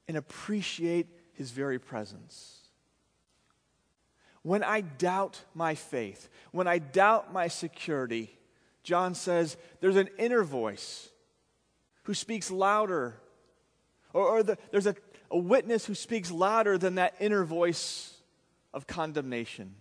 and 0.08 0.16
appreciate 0.16 1.08
His 1.34 1.50
very 1.50 1.80
presence. 1.80 2.58
When 4.44 4.64
I 4.64 4.82
doubt 4.82 5.44
my 5.56 5.76
faith, 5.76 6.30
when 6.52 6.68
I 6.68 6.78
doubt 6.78 7.34
my 7.34 7.48
security, 7.48 8.39
John 8.84 9.16
says 9.16 9.58
there's 9.82 9.96
an 9.96 10.10
inner 10.18 10.44
voice 10.44 11.10
who 12.04 12.14
speaks 12.14 12.50
louder, 12.50 13.16
or, 14.14 14.28
or 14.28 14.44
the, 14.44 14.58
there's 14.72 14.88
a, 14.88 14.96
a 15.30 15.38
witness 15.38 15.86
who 15.86 15.96
speaks 15.96 16.32
louder 16.32 16.78
than 16.78 16.96
that 16.96 17.16
inner 17.20 17.44
voice 17.44 18.14
of 18.74 18.88
condemnation 18.88 19.76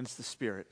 and 0.00 0.06
it's 0.06 0.16
the 0.16 0.22
Spirit. 0.22 0.66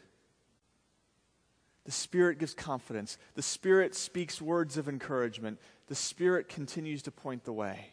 The 1.85 1.93
Spirit 1.93 2.39
gives 2.39 2.55
confidence. 2.55 3.19
The 3.35 3.43
Spirit 3.43 3.95
speaks 3.95 4.41
words 4.41 4.79
of 4.79 4.89
encouragement. 4.89 5.59
The 5.89 5.95
Spirit 5.95 6.49
continues 6.49 7.03
to 7.03 7.11
point 7.11 7.45
the 7.45 7.53
way. 7.53 7.91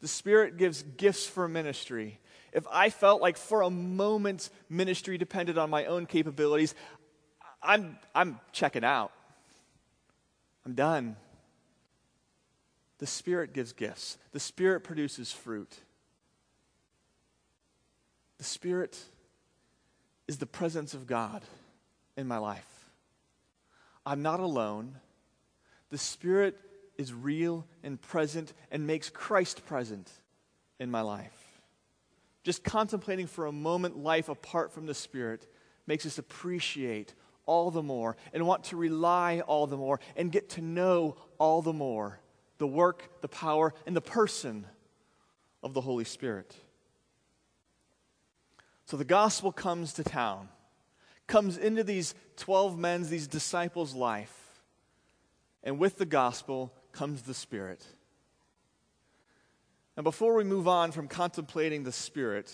The 0.00 0.08
Spirit 0.08 0.56
gives 0.56 0.82
gifts 0.82 1.26
for 1.26 1.46
ministry. 1.46 2.18
If 2.52 2.66
I 2.72 2.90
felt 2.90 3.22
like 3.22 3.36
for 3.36 3.62
a 3.62 3.70
moment 3.70 4.50
ministry 4.68 5.16
depended 5.16 5.58
on 5.58 5.70
my 5.70 5.84
own 5.84 6.06
capabilities, 6.06 6.74
I'm, 7.66 7.98
I'm 8.14 8.40
checking 8.52 8.84
out. 8.84 9.12
I'm 10.64 10.74
done. 10.74 11.16
The 12.98 13.06
Spirit 13.06 13.52
gives 13.52 13.72
gifts, 13.72 14.18
the 14.32 14.40
Spirit 14.40 14.80
produces 14.80 15.32
fruit. 15.32 15.80
The 18.38 18.44
Spirit 18.44 18.98
is 20.28 20.38
the 20.38 20.46
presence 20.46 20.92
of 20.92 21.06
God 21.06 21.42
in 22.16 22.26
my 22.26 22.38
life. 22.38 22.86
I'm 24.04 24.22
not 24.22 24.40
alone. 24.40 24.96
The 25.90 25.98
Spirit 25.98 26.58
is 26.98 27.12
real 27.12 27.66
and 27.82 28.00
present 28.00 28.52
and 28.70 28.86
makes 28.86 29.08
Christ 29.08 29.64
present 29.66 30.10
in 30.78 30.90
my 30.90 31.00
life. 31.00 31.60
Just 32.42 32.62
contemplating 32.62 33.26
for 33.26 33.46
a 33.46 33.52
moment 33.52 33.98
life 33.98 34.28
apart 34.28 34.72
from 34.72 34.86
the 34.86 34.94
Spirit 34.94 35.46
makes 35.86 36.06
us 36.06 36.18
appreciate 36.18 37.14
all 37.46 37.70
the 37.70 37.82
more 37.82 38.16
and 38.32 38.46
want 38.46 38.64
to 38.64 38.76
rely 38.76 39.40
all 39.46 39.66
the 39.66 39.76
more 39.76 40.00
and 40.16 40.30
get 40.30 40.50
to 40.50 40.60
know 40.60 41.16
all 41.38 41.62
the 41.62 41.72
more 41.72 42.20
the 42.58 42.66
work, 42.66 43.20
the 43.20 43.28
power, 43.28 43.74
and 43.86 43.94
the 43.94 44.00
person 44.00 44.66
of 45.62 45.74
the 45.74 45.80
Holy 45.80 46.04
Spirit. 46.04 46.54
So 48.86 48.96
the 48.96 49.04
gospel 49.04 49.52
comes 49.52 49.94
to 49.94 50.04
town, 50.04 50.48
comes 51.26 51.58
into 51.58 51.82
these 51.82 52.14
12 52.36 52.78
men's, 52.78 53.08
these 53.08 53.26
disciples' 53.26 53.94
life. 53.94 54.34
And 55.64 55.78
with 55.78 55.98
the 55.98 56.06
gospel 56.06 56.72
comes 56.92 57.22
the 57.22 57.34
Spirit. 57.34 57.84
And 59.96 60.04
before 60.04 60.34
we 60.34 60.44
move 60.44 60.68
on 60.68 60.92
from 60.92 61.08
contemplating 61.08 61.82
the 61.82 61.92
Spirit, 61.92 62.52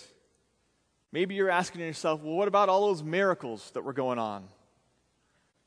maybe 1.11 1.35
you're 1.35 1.51
asking 1.51 1.83
yourself, 1.83 2.23
well, 2.23 2.35
what 2.35 2.49
about 2.49 2.69
all 2.69 2.87
those 2.87 3.03
miracles 3.03 3.71
that 3.75 3.83
were 3.83 3.93
going 3.93 4.19
on? 4.19 4.49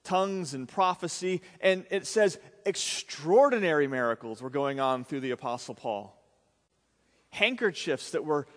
Tongues 0.05 0.53
and 0.53 0.67
prophecy. 0.67 1.41
And 1.59 1.85
it 1.89 2.07
says 2.07 2.39
extraordinary 2.65 3.87
miracles 3.87 4.41
were 4.41 4.49
going 4.49 4.79
on 4.79 5.03
through 5.03 5.19
the 5.19 5.31
Apostle 5.31 5.75
Paul. 5.75 6.17
Handkerchiefs 7.31 8.11
that 8.11 8.23
were 8.23 8.47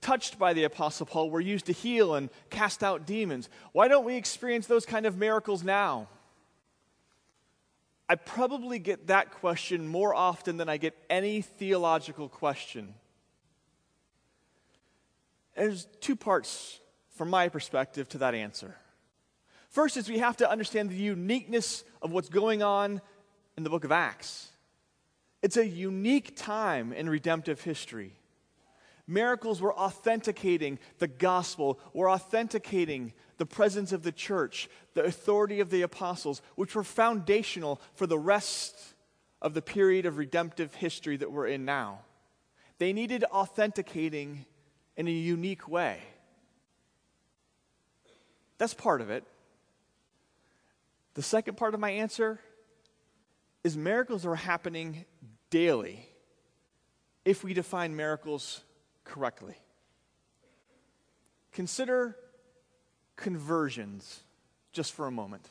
touched 0.00 0.38
by 0.38 0.52
the 0.54 0.64
Apostle 0.64 1.06
Paul 1.06 1.30
were 1.30 1.40
used 1.40 1.66
to 1.66 1.72
heal 1.72 2.14
and 2.14 2.30
cast 2.48 2.82
out 2.82 3.06
demons. 3.06 3.48
Why 3.72 3.88
don't 3.88 4.04
we 4.04 4.16
experience 4.16 4.66
those 4.66 4.86
kind 4.86 5.04
of 5.04 5.16
miracles 5.18 5.62
now? 5.62 6.08
I 8.08 8.16
probably 8.16 8.78
get 8.78 9.06
that 9.06 9.30
question 9.32 9.88
more 9.88 10.14
often 10.14 10.58
than 10.58 10.68
I 10.68 10.76
get 10.76 10.94
any 11.08 11.40
theological 11.40 12.28
question. 12.28 12.94
There's 15.56 15.86
two 16.00 16.16
parts 16.16 16.80
from 17.16 17.30
my 17.30 17.48
perspective 17.48 18.08
to 18.10 18.18
that 18.18 18.34
answer. 18.34 18.76
First 19.74 19.96
is 19.96 20.08
we 20.08 20.20
have 20.20 20.36
to 20.36 20.48
understand 20.48 20.88
the 20.88 20.94
uniqueness 20.94 21.82
of 22.00 22.12
what's 22.12 22.28
going 22.28 22.62
on 22.62 23.02
in 23.56 23.64
the 23.64 23.70
book 23.70 23.82
of 23.82 23.90
Acts. 23.90 24.50
It's 25.42 25.56
a 25.56 25.66
unique 25.66 26.36
time 26.36 26.92
in 26.92 27.08
redemptive 27.08 27.60
history. 27.60 28.12
Miracles 29.08 29.60
were 29.60 29.74
authenticating 29.74 30.78
the 31.00 31.08
gospel, 31.08 31.80
were 31.92 32.08
authenticating 32.08 33.14
the 33.38 33.46
presence 33.46 33.90
of 33.90 34.04
the 34.04 34.12
church, 34.12 34.68
the 34.94 35.02
authority 35.02 35.58
of 35.58 35.70
the 35.70 35.82
apostles, 35.82 36.40
which 36.54 36.76
were 36.76 36.84
foundational 36.84 37.80
for 37.94 38.06
the 38.06 38.16
rest 38.16 38.94
of 39.42 39.54
the 39.54 39.62
period 39.62 40.06
of 40.06 40.18
redemptive 40.18 40.72
history 40.74 41.16
that 41.16 41.32
we're 41.32 41.48
in 41.48 41.64
now. 41.64 41.98
They 42.78 42.92
needed 42.92 43.24
authenticating 43.24 44.46
in 44.96 45.08
a 45.08 45.10
unique 45.10 45.66
way. 45.66 45.98
That's 48.56 48.72
part 48.72 49.00
of 49.00 49.10
it. 49.10 49.24
The 51.14 51.22
second 51.22 51.56
part 51.56 51.74
of 51.74 51.80
my 51.80 51.90
answer 51.90 52.40
is 53.62 53.76
miracles 53.76 54.26
are 54.26 54.34
happening 54.34 55.04
daily 55.50 56.08
if 57.24 57.42
we 57.42 57.54
define 57.54 57.96
miracles 57.96 58.62
correctly. 59.04 59.54
Consider 61.52 62.16
conversions 63.16 64.20
just 64.72 64.92
for 64.92 65.06
a 65.06 65.10
moment. 65.10 65.48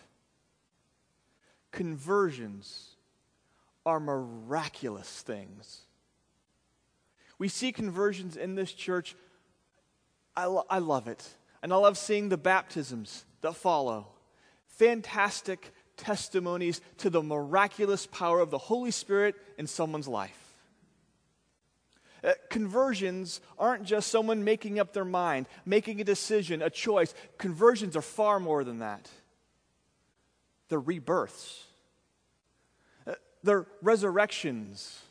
Conversions 1.72 2.96
are 3.86 4.00
miraculous 4.00 5.22
things. 5.22 5.82
We 7.40 7.48
see 7.48 7.72
conversions 7.72 8.38
in 8.38 8.56
this 8.56 8.74
church. 8.74 9.16
I, 10.36 10.46
lo- 10.46 10.66
I 10.70 10.80
love 10.80 11.08
it. 11.08 11.28
And 11.64 11.74
I 11.74 11.78
love 11.78 11.98
seeing 11.98 12.30
the 12.30 12.38
baptisms 12.38 13.26
that 13.42 13.56
follow. 13.56 14.08
Fantastic 14.78 15.74
testimonies 15.98 16.82
to 16.98 17.10
the 17.10 17.22
miraculous 17.22 18.06
power 18.08 18.40
of 18.40 18.50
the 18.50 18.58
Holy 18.58 18.92
Spirit 18.92 19.36
in 19.58 19.68
someone's 19.68 20.08
life. 20.08 20.40
Uh, 22.24 22.32
conversions 22.50 23.42
aren't 23.60 23.84
just 23.84 24.10
someone 24.10 24.44
making 24.44 24.80
up 24.80 24.94
their 24.94 25.06
mind, 25.06 25.46
making 25.66 26.00
a 26.00 26.06
decision, 26.06 26.62
a 26.62 26.70
choice. 26.70 27.14
Conversions 27.38 27.98
are 27.98 28.02
far 28.02 28.40
more 28.40 28.64
than 28.64 28.80
that. 28.80 29.10
They're 30.70 30.80
rebirths, 30.80 31.66
uh, 33.06 33.16
they're 33.44 33.68
resurrections. 33.82 35.02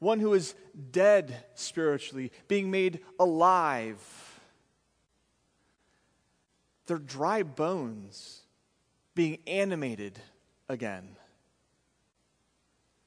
One 0.00 0.20
who 0.20 0.34
is 0.34 0.54
dead 0.90 1.44
spiritually, 1.54 2.30
being 2.46 2.70
made 2.70 3.00
alive. 3.18 3.98
They're 6.86 6.98
dry 6.98 7.42
bones 7.42 8.42
being 9.14 9.38
animated 9.46 10.18
again. 10.68 11.16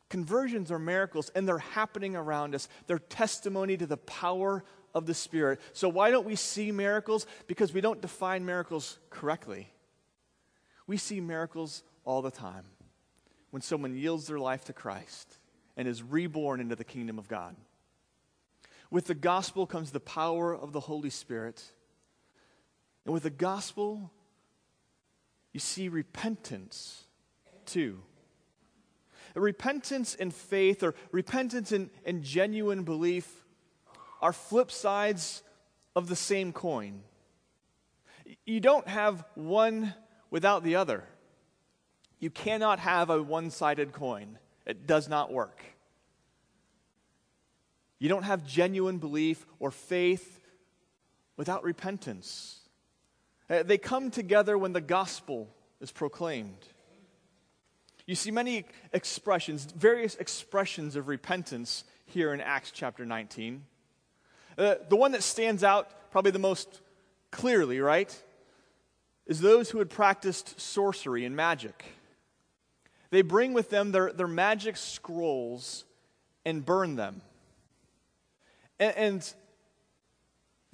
Conversions 0.10 0.72
are 0.72 0.80
miracles, 0.80 1.30
and 1.36 1.48
they're 1.48 1.58
happening 1.58 2.16
around 2.16 2.56
us. 2.56 2.70
They're 2.88 3.00
testimony 3.00 3.76
to 3.78 3.86
the 3.86 3.98
power 3.98 4.64
of 4.94 5.06
the 5.06 5.14
Spirit. 5.14 5.60
So, 5.74 5.90
why 5.90 6.12
don't 6.12 6.26
we 6.26 6.36
see 6.36 6.72
miracles? 6.72 7.28
Because 7.48 7.74
we 7.74 7.82
don't 7.82 8.02
define 8.02 8.46
miracles 8.46 9.00
correctly. 9.10 9.70
We 10.88 10.96
see 10.98 11.20
miracles 11.20 11.84
all 12.06 12.22
the 12.22 12.32
time 12.32 12.64
when 13.52 13.62
someone 13.62 13.96
yields 13.96 14.28
their 14.28 14.40
life 14.40 14.64
to 14.66 14.74
Christ 14.74 15.40
and 15.76 15.88
is 15.88 16.02
reborn 16.02 16.62
into 16.62 16.76
the 16.76 16.86
kingdom 16.86 17.20
of 17.20 17.28
God. 17.28 17.56
With 18.90 19.06
the 19.06 19.16
gospel 19.16 19.68
comes 19.68 19.92
the 19.92 20.00
power 20.00 20.56
of 20.56 20.72
the 20.72 20.80
Holy 20.80 21.10
Spirit. 21.10 21.64
And 23.08 23.14
with 23.14 23.24
the 23.24 23.30
gospel, 23.30 24.12
you 25.54 25.62
see 25.62 25.88
repentance 25.88 27.06
too. 27.66 28.02
Repentance 29.34 30.14
and 30.14 30.34
faith, 30.34 30.84
or 30.84 30.94
repentance 31.14 31.72
and, 31.72 31.90
and 32.06 32.22
genuine 32.22 32.84
belief, 32.84 33.46
are 34.22 34.34
flip 34.34 34.70
sides 34.70 35.42
of 35.96 36.10
the 36.10 36.18
same 36.18 36.52
coin. 36.52 37.02
You 38.46 38.60
don't 38.60 38.90
have 38.90 39.24
one 39.36 39.94
without 40.30 40.66
the 40.66 40.76
other. 40.76 41.06
You 42.20 42.30
cannot 42.30 42.80
have 42.80 43.10
a 43.10 43.24
one 43.24 43.52
sided 43.52 43.94
coin, 43.94 44.38
it 44.66 44.86
does 44.86 45.08
not 45.08 45.32
work. 45.32 45.64
You 48.00 48.10
don't 48.10 48.24
have 48.24 48.46
genuine 48.46 48.98
belief 48.98 49.46
or 49.60 49.72
faith 49.72 50.42
without 51.38 51.64
repentance. 51.64 52.67
Uh, 53.50 53.64
they 53.64 53.78
come 53.78 54.12
together 54.12 54.58
when 54.58 54.74
the 54.74 54.82
gospel 54.82 55.48
is 55.80 55.92
proclaimed. 55.92 56.68
You 58.06 58.16
see 58.16 58.32
many 58.32 58.66
expressions, 58.94 59.66
various 59.66 60.16
expressions 60.16 60.96
of 60.96 61.08
repentance 61.08 61.84
here 62.06 62.34
in 62.34 62.42
Acts 62.42 62.72
chapter 62.72 63.06
19. 63.06 63.64
Uh, 64.58 64.76
the 64.90 64.96
one 64.96 65.12
that 65.12 65.24
stands 65.24 65.64
out 65.64 66.12
probably 66.12 66.32
the 66.32 66.40
most 66.40 66.82
clearly, 67.32 67.80
right, 67.80 68.24
is 69.26 69.42
those 69.42 69.70
who 69.70 69.80
had 69.80 69.90
practiced 69.90 70.60
sorcery 70.60 71.26
and 71.26 71.36
magic. 71.36 71.84
They 73.10 73.22
bring 73.22 73.54
with 73.54 73.70
them 73.70 73.92
their, 73.92 74.12
their 74.12 74.28
magic 74.28 74.78
scrolls 74.78 75.86
and 76.46 76.66
burn 76.66 76.96
them. 76.96 77.22
And, 78.80 78.96
and 78.96 79.34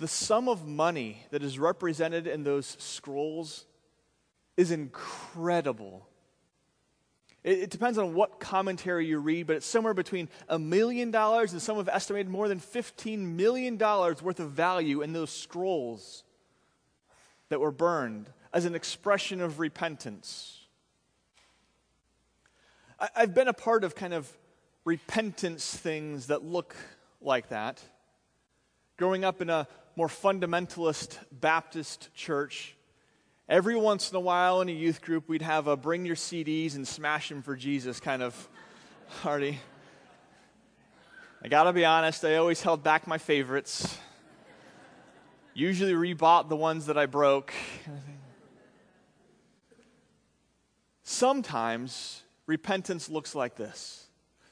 the 0.03 0.07
sum 0.09 0.49
of 0.49 0.67
money 0.67 1.23
that 1.31 1.41
is 1.43 1.57
represented 1.57 2.27
in 2.27 2.43
those 2.43 2.75
scrolls 2.77 3.65
is 4.57 4.69
incredible. 4.69 6.05
It, 7.41 7.59
it, 7.59 7.69
depends 7.69 7.97
on 7.97 8.13
what 8.13 8.37
commentary 8.37 9.07
you 9.07 9.19
read, 9.19 9.47
but 9.47 9.55
it's 9.55 9.65
somewhere 9.65 9.93
between 9.93 10.27
a 10.49 10.59
million 10.59 11.09
dollars 11.09 11.53
and 11.53 11.61
some 11.61 11.77
have 11.77 11.87
estimated 11.87 12.27
more 12.27 12.49
than 12.49 12.59
$15 12.59 13.17
million 13.19 13.77
worth 13.77 14.41
of 14.41 14.51
value 14.51 15.01
in 15.01 15.13
those 15.13 15.29
scrolls 15.29 16.25
that 17.47 17.61
were 17.61 17.71
burned 17.71 18.29
as 18.51 18.65
an 18.65 18.75
expression 18.75 19.39
of 19.39 19.57
repentance. 19.57 20.65
I, 22.99 23.07
I've 23.15 23.33
been 23.33 23.47
a 23.47 23.53
part 23.53 23.85
of 23.85 23.95
kind 23.95 24.13
of 24.13 24.29
repentance 24.83 25.73
things 25.73 26.27
that 26.27 26.43
look 26.43 26.75
like 27.21 27.47
that. 27.51 27.81
Growing 28.97 29.23
up 29.23 29.41
in 29.41 29.49
a 29.49 29.65
more 29.95 30.07
fundamentalist 30.07 31.17
Baptist 31.31 32.13
church, 32.13 32.75
every 33.47 33.75
once 33.75 34.09
in 34.09 34.15
a 34.15 34.19
while 34.19 34.61
in 34.61 34.69
a 34.69 34.71
youth 34.71 35.01
group, 35.01 35.29
we'd 35.29 35.41
have 35.41 35.67
a 35.67 35.77
bring 35.77 36.05
your 36.05 36.15
CDs 36.15 36.75
and 36.75 36.87
smash 36.87 37.29
them 37.29 37.41
for 37.41 37.55
Jesus 37.55 37.99
kind 37.99 38.23
of 38.23 38.49
party. 39.21 39.59
I 41.43 41.47
gotta 41.47 41.73
be 41.73 41.85
honest, 41.85 42.23
I 42.25 42.37
always 42.37 42.61
held 42.61 42.83
back 42.83 43.05
my 43.05 43.17
favorites. 43.17 43.97
Usually 45.53 45.93
rebought 45.93 46.49
the 46.49 46.55
ones 46.55 46.87
that 46.87 46.97
I 46.97 47.05
broke. 47.05 47.53
Sometimes 51.03 52.23
repentance 52.47 53.09
looks 53.09 53.35
like 53.35 53.55
this. 53.55 54.02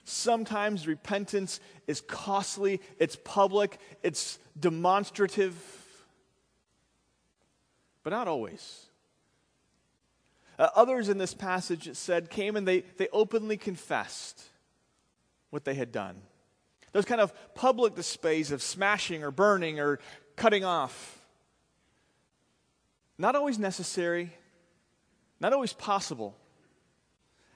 Sometimes 0.03 0.87
repentance 0.87 1.59
is 1.87 2.01
costly, 2.01 2.81
it's 2.97 3.15
public, 3.15 3.79
it's 4.01 4.39
demonstrative, 4.59 5.55
but 8.03 8.09
not 8.09 8.27
always. 8.27 8.85
Uh, 10.57 10.69
others 10.75 11.09
in 11.09 11.17
this 11.17 11.33
passage, 11.33 11.87
it 11.87 11.95
said, 11.95 12.29
came 12.29 12.55
and 12.55 12.67
they, 12.67 12.81
they 12.97 13.07
openly 13.13 13.57
confessed 13.57 14.43
what 15.49 15.65
they 15.65 15.75
had 15.75 15.91
done. 15.91 16.21
Those 16.93 17.05
kind 17.05 17.21
of 17.21 17.33
public 17.55 17.95
displays 17.95 18.51
of 18.51 18.61
smashing 18.61 19.23
or 19.23 19.31
burning 19.31 19.79
or 19.79 19.99
cutting 20.35 20.63
off. 20.63 21.19
Not 23.17 23.35
always 23.35 23.59
necessary, 23.59 24.33
not 25.39 25.53
always 25.53 25.73
possible. 25.73 26.35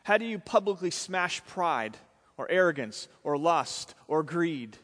How 0.04 0.18
do 0.18 0.26
you 0.26 0.40
publicly 0.40 0.92
smash 0.92 1.44
pride 1.46 1.98
or 2.38 2.50
arrogance 2.50 3.08
or 3.24 3.38
lust 3.38 3.96
or 4.08 4.24
greed? 4.24 4.78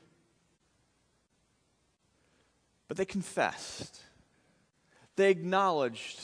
But 2.87 2.97
they 2.97 3.05
confessed. 3.05 4.01
They 5.15 5.31
acknowledged 5.31 6.19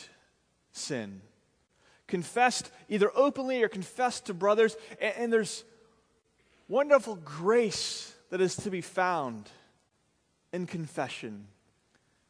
sin. 0.72 1.22
Confessed 2.08 2.72
either 2.90 3.12
openly 3.16 3.64
or 3.64 3.70
confessed 3.70 4.26
to 4.26 4.34
brothers. 4.34 4.76
And, 5.00 5.14
and 5.18 5.34
there's 5.34 5.64
wonderful 6.68 7.16
grace 7.16 8.14
that 8.30 8.42
is 8.42 8.56
to 8.58 8.70
be 8.70 8.82
found 8.82 9.50
in 10.52 10.66
confession. 10.66 11.48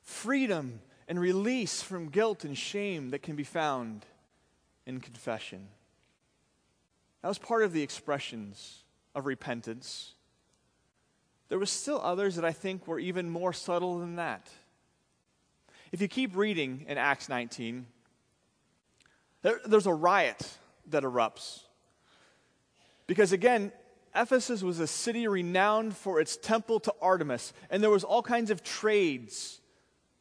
Freedom 0.04 0.82
and 1.08 1.20
release 1.20 1.82
from 1.82 2.10
guilt 2.10 2.44
and 2.44 2.58
shame 2.58 3.10
that 3.12 3.22
can 3.24 3.36
be 3.36 3.44
found 3.44 4.06
in 4.86 5.00
confession. 5.00 5.68
That 7.22 7.30
was 7.30 7.38
part 7.38 7.64
of 7.64 7.74
the 7.74 7.82
expressions 7.82 8.84
of 9.18 9.26
repentance. 9.26 10.14
There 11.50 11.60
were 11.60 11.66
still 11.66 12.00
others 12.02 12.36
that 12.36 12.46
I 12.46 12.52
think 12.52 12.88
were 12.88 13.00
even 13.00 13.30
more 13.30 13.52
subtle 13.52 14.00
than 14.00 14.18
that. 14.18 14.50
If 15.92 16.02
you 16.02 16.08
keep 16.08 16.36
reading 16.36 16.86
in 16.88 16.98
Acts 16.98 17.28
19, 17.28 17.88
there, 19.42 19.60
there's 19.66 19.88
a 19.88 19.94
riot 19.94 20.58
that 20.90 21.04
erupts. 21.04 21.62
Because 23.08 23.32
again, 23.32 23.72
Ephesus 24.14 24.62
was 24.62 24.80
a 24.80 24.88
city 24.88 25.28
renowned 25.28 25.96
for 25.96 26.20
its 26.20 26.38
temple 26.38 26.80
to 26.82 26.94
Artemis, 27.02 27.54
and 27.70 27.82
there 27.82 27.90
was 27.90 28.04
all 28.04 28.22
kinds 28.22 28.52
of 28.52 28.64
trades 28.64 29.62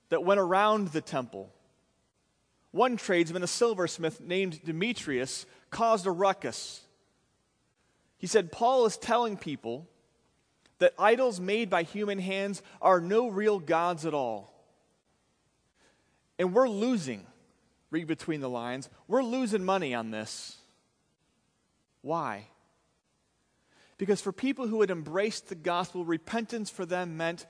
that 0.09 0.25
went 0.25 0.41
around 0.41 0.89
the 0.89 1.01
temple. 1.01 1.51
One 2.71 2.97
tradesman, 2.97 3.43
a 3.43 3.47
silversmith 3.47 4.21
named 4.21 4.63
Demetrius, 4.65 5.47
caused 5.71 6.07
a 6.07 6.11
ruckus. 6.11 6.83
He 8.19 8.27
said, 8.27 8.53
Paul 8.53 8.87
is 8.87 8.97
telling 8.97 9.37
people 9.37 9.87
that 10.79 10.95
idols 10.99 11.41
made 11.41 11.71
by 11.71 11.83
human 11.83 12.19
hands 12.19 12.63
are 12.81 13.01
no 13.01 13.29
real 13.29 13.59
gods 13.59 14.05
at 14.07 14.15
all. 14.15 14.53
And 16.39 16.53
we're 16.53 16.69
losing, 16.69 17.27
read 17.91 18.07
between 18.07 18.41
the 18.41 18.49
lines, 18.49 18.89
we're 19.09 19.23
losing 19.23 19.65
money 19.65 19.95
on 19.95 20.11
this. 20.11 20.57
Why? 22.03 22.49
Because 23.99 24.21
for 24.21 24.33
people 24.33 24.67
who 24.67 24.83
had 24.83 24.91
embraced 24.91 25.49
the 25.49 25.55
gospel, 25.55 26.05
repentance 26.05 26.69
for 26.69 26.85
them 26.85 27.17
meant 27.17 27.47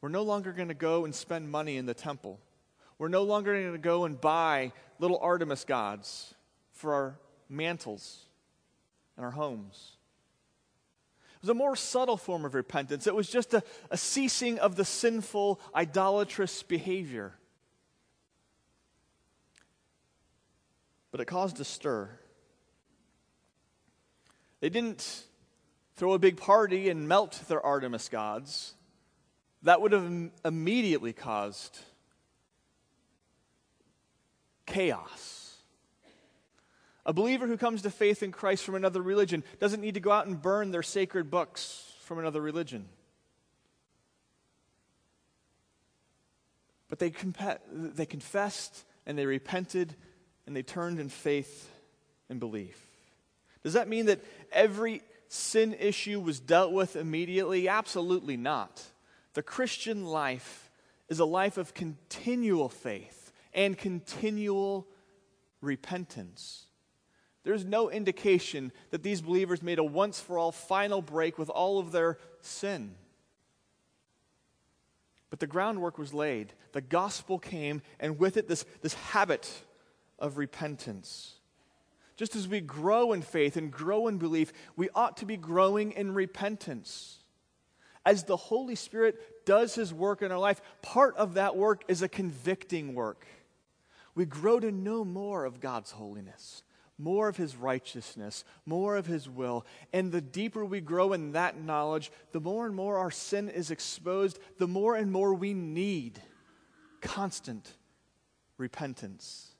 we're 0.00 0.08
no 0.08 0.22
longer 0.22 0.52
going 0.52 0.68
to 0.68 0.74
go 0.74 1.04
and 1.04 1.14
spend 1.14 1.50
money 1.50 1.76
in 1.76 1.86
the 1.86 1.94
temple. 1.94 2.40
We're 2.98 3.08
no 3.08 3.22
longer 3.22 3.52
going 3.52 3.72
to 3.72 3.78
go 3.78 4.04
and 4.04 4.20
buy 4.20 4.72
little 4.98 5.18
Artemis 5.20 5.64
gods 5.64 6.34
for 6.72 6.94
our 6.94 7.18
mantles 7.48 8.24
and 9.16 9.24
our 9.24 9.30
homes 9.30 9.95
was 11.46 11.50
a 11.50 11.54
more 11.54 11.76
subtle 11.76 12.16
form 12.16 12.44
of 12.44 12.54
repentance. 12.54 13.06
It 13.06 13.14
was 13.14 13.28
just 13.28 13.54
a, 13.54 13.62
a 13.88 13.96
ceasing 13.96 14.58
of 14.58 14.74
the 14.74 14.84
sinful, 14.84 15.60
idolatrous 15.76 16.64
behavior. 16.64 17.34
But 21.12 21.20
it 21.20 21.26
caused 21.26 21.60
a 21.60 21.64
stir. 21.64 22.10
They 24.58 24.70
didn't 24.70 25.22
throw 25.94 26.14
a 26.14 26.18
big 26.18 26.36
party 26.36 26.88
and 26.88 27.06
melt 27.06 27.40
their 27.46 27.64
Artemis 27.64 28.08
gods. 28.08 28.74
That 29.62 29.80
would 29.80 29.92
have 29.92 30.30
immediately 30.44 31.12
caused 31.12 31.78
chaos. 34.66 35.45
A 37.06 37.12
believer 37.12 37.46
who 37.46 37.56
comes 37.56 37.82
to 37.82 37.90
faith 37.90 38.24
in 38.24 38.32
Christ 38.32 38.64
from 38.64 38.74
another 38.74 39.00
religion 39.00 39.44
doesn't 39.60 39.80
need 39.80 39.94
to 39.94 40.00
go 40.00 40.10
out 40.10 40.26
and 40.26 40.42
burn 40.42 40.72
their 40.72 40.82
sacred 40.82 41.30
books 41.30 41.94
from 42.00 42.18
another 42.18 42.40
religion. 42.40 42.88
But 46.88 46.98
they, 46.98 47.12
they 47.70 48.06
confessed 48.06 48.84
and 49.06 49.16
they 49.16 49.24
repented 49.24 49.94
and 50.46 50.56
they 50.56 50.64
turned 50.64 50.98
in 50.98 51.08
faith 51.08 51.70
and 52.28 52.40
belief. 52.40 52.80
Does 53.62 53.74
that 53.74 53.88
mean 53.88 54.06
that 54.06 54.20
every 54.50 55.02
sin 55.28 55.74
issue 55.78 56.18
was 56.18 56.40
dealt 56.40 56.72
with 56.72 56.96
immediately? 56.96 57.68
Absolutely 57.68 58.36
not. 58.36 58.82
The 59.34 59.42
Christian 59.42 60.06
life 60.06 60.72
is 61.08 61.20
a 61.20 61.24
life 61.24 61.56
of 61.56 61.72
continual 61.72 62.68
faith 62.68 63.32
and 63.52 63.78
continual 63.78 64.88
repentance. 65.60 66.65
There's 67.46 67.64
no 67.64 67.88
indication 67.88 68.72
that 68.90 69.04
these 69.04 69.20
believers 69.20 69.62
made 69.62 69.78
a 69.78 69.84
once 69.84 70.18
for 70.18 70.36
all 70.36 70.50
final 70.50 71.00
break 71.00 71.38
with 71.38 71.48
all 71.48 71.78
of 71.78 71.92
their 71.92 72.18
sin. 72.40 72.96
But 75.30 75.38
the 75.38 75.46
groundwork 75.46 75.96
was 75.96 76.12
laid. 76.12 76.54
The 76.72 76.80
gospel 76.80 77.38
came, 77.38 77.82
and 78.00 78.18
with 78.18 78.36
it, 78.36 78.48
this, 78.48 78.64
this 78.82 78.94
habit 78.94 79.48
of 80.18 80.38
repentance. 80.38 81.34
Just 82.16 82.34
as 82.34 82.48
we 82.48 82.60
grow 82.60 83.12
in 83.12 83.22
faith 83.22 83.56
and 83.56 83.70
grow 83.70 84.08
in 84.08 84.18
belief, 84.18 84.52
we 84.74 84.88
ought 84.92 85.18
to 85.18 85.24
be 85.24 85.36
growing 85.36 85.92
in 85.92 86.14
repentance. 86.14 87.18
As 88.04 88.24
the 88.24 88.36
Holy 88.36 88.74
Spirit 88.74 89.46
does 89.46 89.76
His 89.76 89.94
work 89.94 90.20
in 90.20 90.32
our 90.32 90.38
life, 90.40 90.60
part 90.82 91.16
of 91.16 91.34
that 91.34 91.56
work 91.56 91.84
is 91.86 92.02
a 92.02 92.08
convicting 92.08 92.96
work. 92.96 93.24
We 94.16 94.24
grow 94.24 94.58
to 94.58 94.72
know 94.72 95.04
more 95.04 95.44
of 95.44 95.60
God's 95.60 95.92
holiness, 95.92 96.64
more 96.98 97.28
of 97.28 97.36
His 97.36 97.56
righteousness, 97.56 98.44
more 98.64 98.96
of 98.96 99.06
His 99.06 99.28
will. 99.28 99.66
And 99.92 100.12
the 100.12 100.20
deeper 100.20 100.64
we 100.64 100.80
grow 100.80 101.12
in 101.12 101.32
that 101.32 101.60
knowledge, 101.60 102.10
the 102.32 102.40
more 102.40 102.66
and 102.66 102.74
more 102.74 102.98
our 102.98 103.10
sin 103.10 103.48
is 103.48 103.70
exposed, 103.70 104.38
the 104.58 104.68
more 104.68 104.96
and 104.96 105.12
more 105.12 105.34
we 105.34 105.52
need 105.54 106.20
constant 107.00 107.74
repentance. 108.58 109.54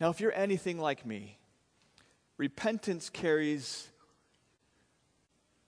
Now, 0.00 0.10
if 0.10 0.20
you're 0.20 0.32
anything 0.32 0.78
like 0.78 1.04
me, 1.04 1.36
repentance 2.38 3.10
carries 3.10 3.88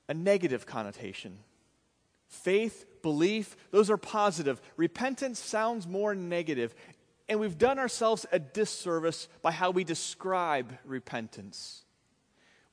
a 0.09 0.14
negative 0.14 0.64
connotation. 0.64 1.38
Faith, 2.29 2.87
belief, 3.03 3.57
those 3.71 3.90
are 3.90 3.99
positive. 3.99 4.61
Repentance 4.77 5.38
sounds 5.38 5.87
more 5.87 6.14
negative. 6.14 6.75
And 7.33 7.40
we've 7.40 7.57
done 7.57 7.79
ourselves 7.79 8.27
a 8.31 8.38
disservice 8.38 9.27
by 9.40 9.53
how 9.53 9.71
we 9.71 9.85
describe 9.85 10.77
repentance. 10.85 11.83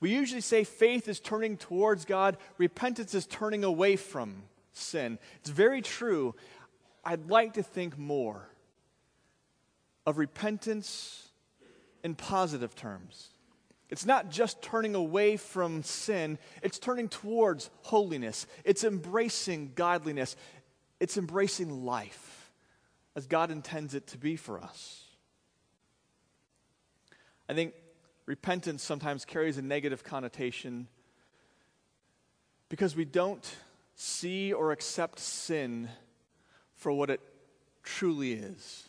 We 0.02 0.10
usually 0.12 0.42
say 0.42 0.66
faith 0.66 1.08
is 1.08 1.22
turning 1.22 1.56
towards 1.56 2.04
God, 2.04 2.36
repentance 2.58 3.14
is 3.14 3.26
turning 3.26 3.64
away 3.64 3.96
from 3.96 4.44
sin. 4.74 5.18
It's 5.40 5.50
very 5.50 5.82
true. 5.82 6.36
I'd 7.06 7.30
like 7.30 7.54
to 7.54 7.64
think 7.64 7.98
more 7.98 8.50
of 10.06 10.18
repentance 10.18 11.30
in 12.04 12.16
positive 12.16 12.76
terms. 12.76 13.30
It's 13.90 14.06
not 14.06 14.30
just 14.30 14.62
turning 14.62 14.94
away 14.94 15.38
from 15.38 15.84
sin, 15.84 16.38
it's 16.62 16.80
turning 16.80 17.08
towards 17.08 17.70
holiness. 17.84 18.46
It's 18.66 18.84
embracing 18.84 19.72
godliness. 19.76 20.36
It's 21.00 21.16
embracing 21.16 21.86
life 21.86 22.29
as 23.20 23.28
God 23.28 23.52
intends 23.52 23.96
it 23.96 24.08
to 24.08 24.18
be 24.18 24.38
for 24.38 24.64
us. 24.64 25.04
I 27.50 27.54
think 27.54 27.74
repentance 28.26 28.82
sometimes 28.82 29.26
carries 29.26 29.58
a 29.58 29.62
negative 29.62 30.06
connotation 30.06 30.88
because 32.70 32.96
we 32.96 33.04
don't 33.04 33.46
see 33.94 34.54
or 34.54 34.72
accept 34.72 35.20
sin 35.20 35.90
for 36.78 36.94
what 36.94 37.10
it 37.10 37.20
truly 37.84 38.32
is. 38.32 38.88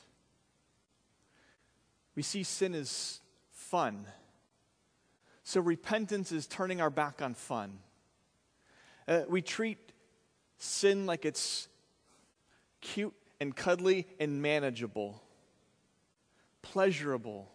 We 2.14 2.22
see 2.22 2.44
sin 2.44 2.72
as 2.72 3.18
fun. 3.50 4.06
So 5.42 5.60
repentance 5.60 6.30
is 6.30 6.46
turning 6.46 6.80
our 6.80 6.90
back 6.90 7.20
on 7.20 7.34
fun. 7.34 7.80
Uh, 9.08 9.22
we 9.28 9.42
treat 9.42 9.90
sin 10.58 11.04
like 11.04 11.24
it's 11.24 11.66
cute 12.80 13.12
and 13.40 13.54
cuddly 13.54 14.06
and 14.18 14.42
manageable, 14.42 15.22
pleasurable, 16.62 17.50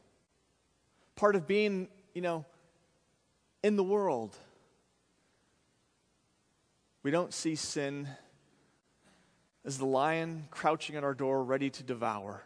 part 1.15 1.35
of 1.35 1.47
being, 1.47 1.87
you 2.13 2.21
know, 2.21 2.45
in 3.63 3.75
the 3.75 3.83
world. 3.83 4.35
We 7.03 7.11
don't 7.11 7.33
see 7.33 7.55
sin 7.55 8.07
as 9.63 9.77
the 9.77 9.85
lion 9.85 10.47
crouching 10.51 10.95
at 10.95 11.03
our 11.03 11.13
door 11.13 11.43
ready 11.43 11.69
to 11.69 11.83
devour 11.83 12.43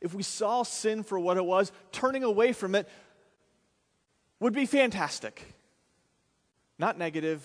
if 0.00 0.14
we 0.14 0.22
saw 0.22 0.62
sin 0.62 1.02
for 1.02 1.18
what 1.18 1.36
it 1.36 1.44
was, 1.44 1.72
turning 1.92 2.24
away 2.24 2.52
from 2.52 2.74
it 2.74 2.88
would 4.40 4.52
be 4.52 4.66
fantastic. 4.66 5.54
Not 6.78 6.98
negative, 6.98 7.44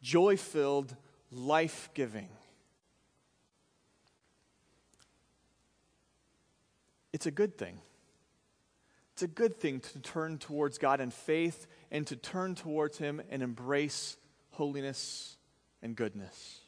joy 0.00 0.36
filled, 0.36 0.94
life 1.30 1.90
giving. 1.94 2.28
It's 7.12 7.26
a 7.26 7.30
good 7.30 7.58
thing. 7.58 7.78
It's 9.12 9.22
a 9.22 9.28
good 9.28 9.58
thing 9.58 9.80
to 9.80 9.98
turn 10.00 10.38
towards 10.38 10.78
God 10.78 11.00
in 11.00 11.10
faith 11.10 11.66
and 11.90 12.06
to 12.06 12.16
turn 12.16 12.54
towards 12.54 12.98
Him 12.98 13.20
and 13.30 13.42
embrace 13.42 14.16
holiness 14.50 15.36
and 15.82 15.94
goodness. 15.94 16.60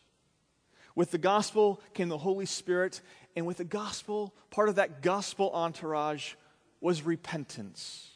With 0.94 1.11
the 1.11 1.18
gospel 1.18 1.80
came 1.94 2.09
the 2.09 2.18
Holy 2.18 2.46
Spirit, 2.46 3.00
and 3.35 3.46
with 3.46 3.57
the 3.57 3.64
gospel, 3.64 4.35
part 4.50 4.68
of 4.68 4.76
that 4.76 5.02
gospel 5.02 5.50
entourage 5.52 6.35
was 6.80 7.02
repentance. 7.02 8.11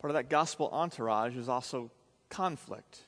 Part 0.00 0.10
of 0.10 0.14
that 0.14 0.28
gospel 0.28 0.68
entourage 0.72 1.36
is 1.36 1.48
also 1.48 1.90
conflict. 2.28 3.00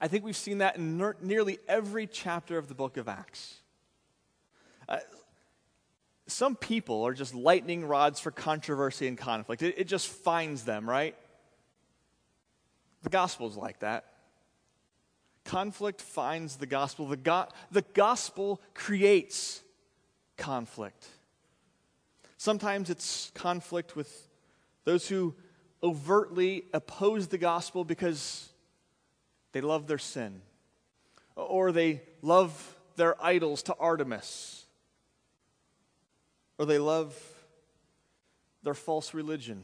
I 0.00 0.08
think 0.08 0.24
we've 0.24 0.36
seen 0.36 0.58
that 0.58 0.76
in 0.76 0.96
ner- 0.96 1.16
nearly 1.20 1.58
every 1.68 2.06
chapter 2.06 2.58
of 2.58 2.68
the 2.68 2.74
book 2.74 2.96
of 2.96 3.08
Acts. 3.08 3.58
Uh, 4.88 4.98
some 6.28 6.54
people 6.54 7.06
are 7.06 7.14
just 7.14 7.34
lightning 7.34 7.84
rods 7.84 8.20
for 8.20 8.30
controversy 8.30 9.08
and 9.08 9.16
conflict. 9.16 9.62
It, 9.62 9.74
it 9.78 9.88
just 9.88 10.08
finds 10.08 10.64
them, 10.64 10.88
right? 10.88 11.16
The 13.02 13.10
gospel's 13.10 13.56
like 13.56 13.80
that. 13.80 14.04
Conflict 15.44 16.02
finds 16.02 16.56
the 16.56 16.66
gospel. 16.66 17.06
The, 17.06 17.16
go- 17.16 17.48
the 17.70 17.82
gospel 17.94 18.60
creates 18.74 19.62
conflict. 20.36 21.06
Sometimes 22.36 22.90
it's 22.90 23.32
conflict 23.34 23.96
with 23.96 24.28
those 24.84 25.08
who 25.08 25.34
overtly 25.82 26.64
oppose 26.74 27.28
the 27.28 27.38
gospel 27.38 27.84
because 27.84 28.50
they 29.52 29.60
love 29.60 29.86
their 29.86 29.98
sin 29.98 30.42
or 31.36 31.72
they 31.72 32.02
love 32.20 32.76
their 32.96 33.22
idols 33.24 33.62
to 33.62 33.74
Artemis 33.76 34.57
or 36.58 36.66
they 36.66 36.78
love 36.78 37.16
their 38.62 38.74
false 38.74 39.14
religion. 39.14 39.62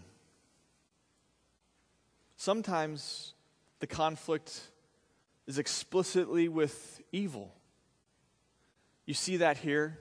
Sometimes 2.37 3.35
the 3.81 3.87
conflict 3.87 4.61
is 5.47 5.59
explicitly 5.59 6.49
with 6.49 7.03
evil. 7.13 7.53
You 9.07 9.15
see 9.15 9.39
that 9.39 9.59
here 9.59 9.99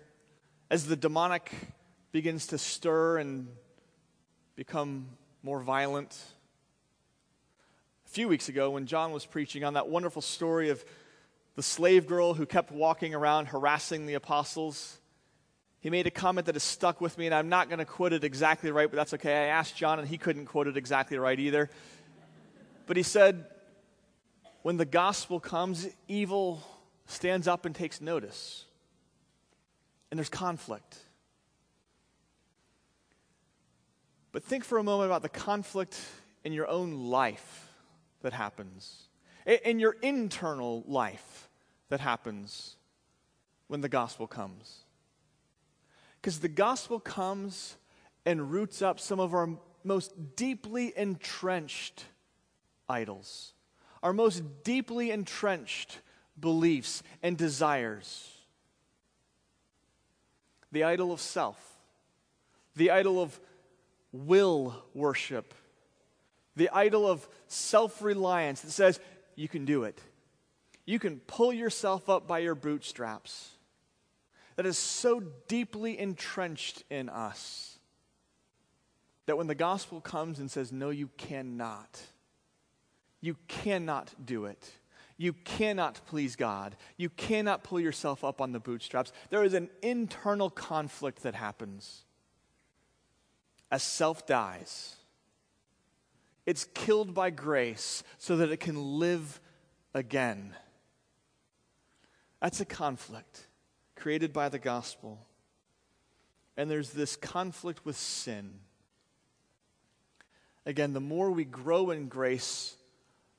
as 0.69 0.87
the 0.87 0.95
demonic 0.95 1.51
begins 2.11 2.47
to 2.47 2.57
stir 2.57 3.17
and 3.17 3.47
become 4.55 5.07
more 5.41 5.61
violent. 5.61 6.17
A 8.05 8.09
few 8.09 8.27
weeks 8.27 8.49
ago, 8.49 8.69
when 8.69 8.85
John 8.85 9.11
was 9.11 9.25
preaching 9.25 9.63
on 9.63 9.73
that 9.73 9.89
wonderful 9.89 10.21
story 10.21 10.69
of 10.69 10.85
the 11.55 11.63
slave 11.63 12.07
girl 12.07 12.33
who 12.33 12.45
kept 12.45 12.71
walking 12.71 13.13
around 13.13 13.47
harassing 13.47 14.05
the 14.05 14.13
apostles, 14.13 14.99
he 15.83 15.89
made 15.89 16.07
a 16.07 16.11
comment 16.11 16.45
that 16.45 16.55
has 16.55 16.63
stuck 16.63 17.01
with 17.01 17.17
me, 17.17 17.25
and 17.25 17.35
I'm 17.35 17.49
not 17.49 17.67
going 17.67 17.79
to 17.79 17.85
quote 17.85 18.13
it 18.13 18.23
exactly 18.23 18.71
right, 18.71 18.89
but 18.89 18.95
that's 18.95 19.13
okay. 19.15 19.33
I 19.33 19.45
asked 19.47 19.75
John, 19.75 19.99
and 19.99 20.07
he 20.07 20.17
couldn't 20.17 20.45
quote 20.45 20.67
it 20.67 20.77
exactly 20.77 21.17
right 21.17 21.37
either. 21.37 21.69
But 22.87 22.95
he 22.95 23.03
said, 23.03 23.43
when 24.61 24.77
the 24.77 24.85
gospel 24.85 25.41
comes, 25.41 25.85
evil 26.07 26.63
stands 27.05 27.49
up 27.49 27.65
and 27.65 27.75
takes 27.75 27.99
notice. 27.99 28.63
And 30.09 30.17
there's 30.17 30.29
conflict. 30.29 30.97
But 34.31 34.45
think 34.45 34.63
for 34.63 34.77
a 34.77 34.83
moment 34.83 35.07
about 35.07 35.21
the 35.21 35.27
conflict 35.27 35.99
in 36.45 36.53
your 36.53 36.69
own 36.69 37.09
life 37.09 37.67
that 38.21 38.31
happens, 38.31 39.09
in 39.45 39.81
your 39.81 39.97
internal 40.01 40.85
life 40.87 41.49
that 41.89 41.99
happens 41.99 42.77
when 43.67 43.81
the 43.81 43.89
gospel 43.89 44.27
comes. 44.27 44.82
Because 46.23 46.39
the 46.39 46.47
gospel 46.47 46.99
comes 46.99 47.75
and 48.25 48.49
roots 48.49 48.81
up 48.81 48.99
some 48.99 49.19
of 49.19 49.35
our 49.35 49.49
most 49.83 50.35
deeply 50.35 50.97
entrenched 50.97 52.05
idols 52.89 53.53
our 54.03 54.13
most 54.13 54.43
deeply 54.63 55.09
entrenched 55.09 55.99
beliefs 56.37 57.01
and 57.23 57.37
desires. 57.37 58.29
The 60.73 60.83
idol 60.83 61.13
of 61.13 61.21
self, 61.21 61.57
the 62.75 62.91
idol 62.91 63.21
of 63.21 63.39
will 64.11 64.83
worship, 64.93 65.53
the 66.55 66.69
idol 66.69 67.07
of 67.07 67.27
self 67.47 68.01
reliance 68.01 68.61
that 68.61 68.71
says, 68.71 68.99
you 69.35 69.47
can 69.47 69.65
do 69.65 69.85
it. 69.85 69.99
You 70.85 70.99
can 70.99 71.19
pull 71.21 71.53
yourself 71.53 72.09
up 72.09 72.27
by 72.27 72.39
your 72.39 72.55
bootstraps. 72.55 73.49
That 74.55 74.65
is 74.65 74.77
so 74.77 75.21
deeply 75.47 75.97
entrenched 75.97 76.83
in 76.89 77.09
us 77.09 77.79
that 79.25 79.37
when 79.37 79.47
the 79.47 79.55
gospel 79.55 80.01
comes 80.01 80.39
and 80.39 80.49
says, 80.49 80.71
No, 80.71 80.89
you 80.89 81.09
cannot, 81.17 82.01
you 83.21 83.37
cannot 83.47 84.13
do 84.23 84.45
it. 84.45 84.71
You 85.17 85.33
cannot 85.33 86.01
please 86.07 86.35
God. 86.35 86.75
You 86.97 87.09
cannot 87.09 87.63
pull 87.63 87.79
yourself 87.79 88.23
up 88.23 88.41
on 88.41 88.51
the 88.51 88.59
bootstraps. 88.59 89.13
There 89.29 89.43
is 89.43 89.53
an 89.53 89.69
internal 89.81 90.49
conflict 90.49 91.23
that 91.23 91.35
happens 91.35 92.03
as 93.71 93.83
self 93.83 94.25
dies. 94.25 94.95
It's 96.45 96.65
killed 96.73 97.13
by 97.13 97.29
grace 97.29 98.03
so 98.17 98.37
that 98.37 98.51
it 98.51 98.59
can 98.59 98.99
live 98.99 99.39
again. 99.93 100.55
That's 102.41 102.59
a 102.59 102.65
conflict 102.65 103.47
created 104.03 104.33
by 104.33 104.49
the 104.49 104.59
gospel. 104.59 105.17
And 106.57 106.69
there's 106.69 106.89
this 106.89 107.15
conflict 107.15 107.85
with 107.85 107.95
sin. 107.95 108.59
Again, 110.65 110.91
the 110.91 110.99
more 110.99 111.31
we 111.31 111.45
grow 111.45 111.89
in 111.89 112.09
grace, 112.09 112.75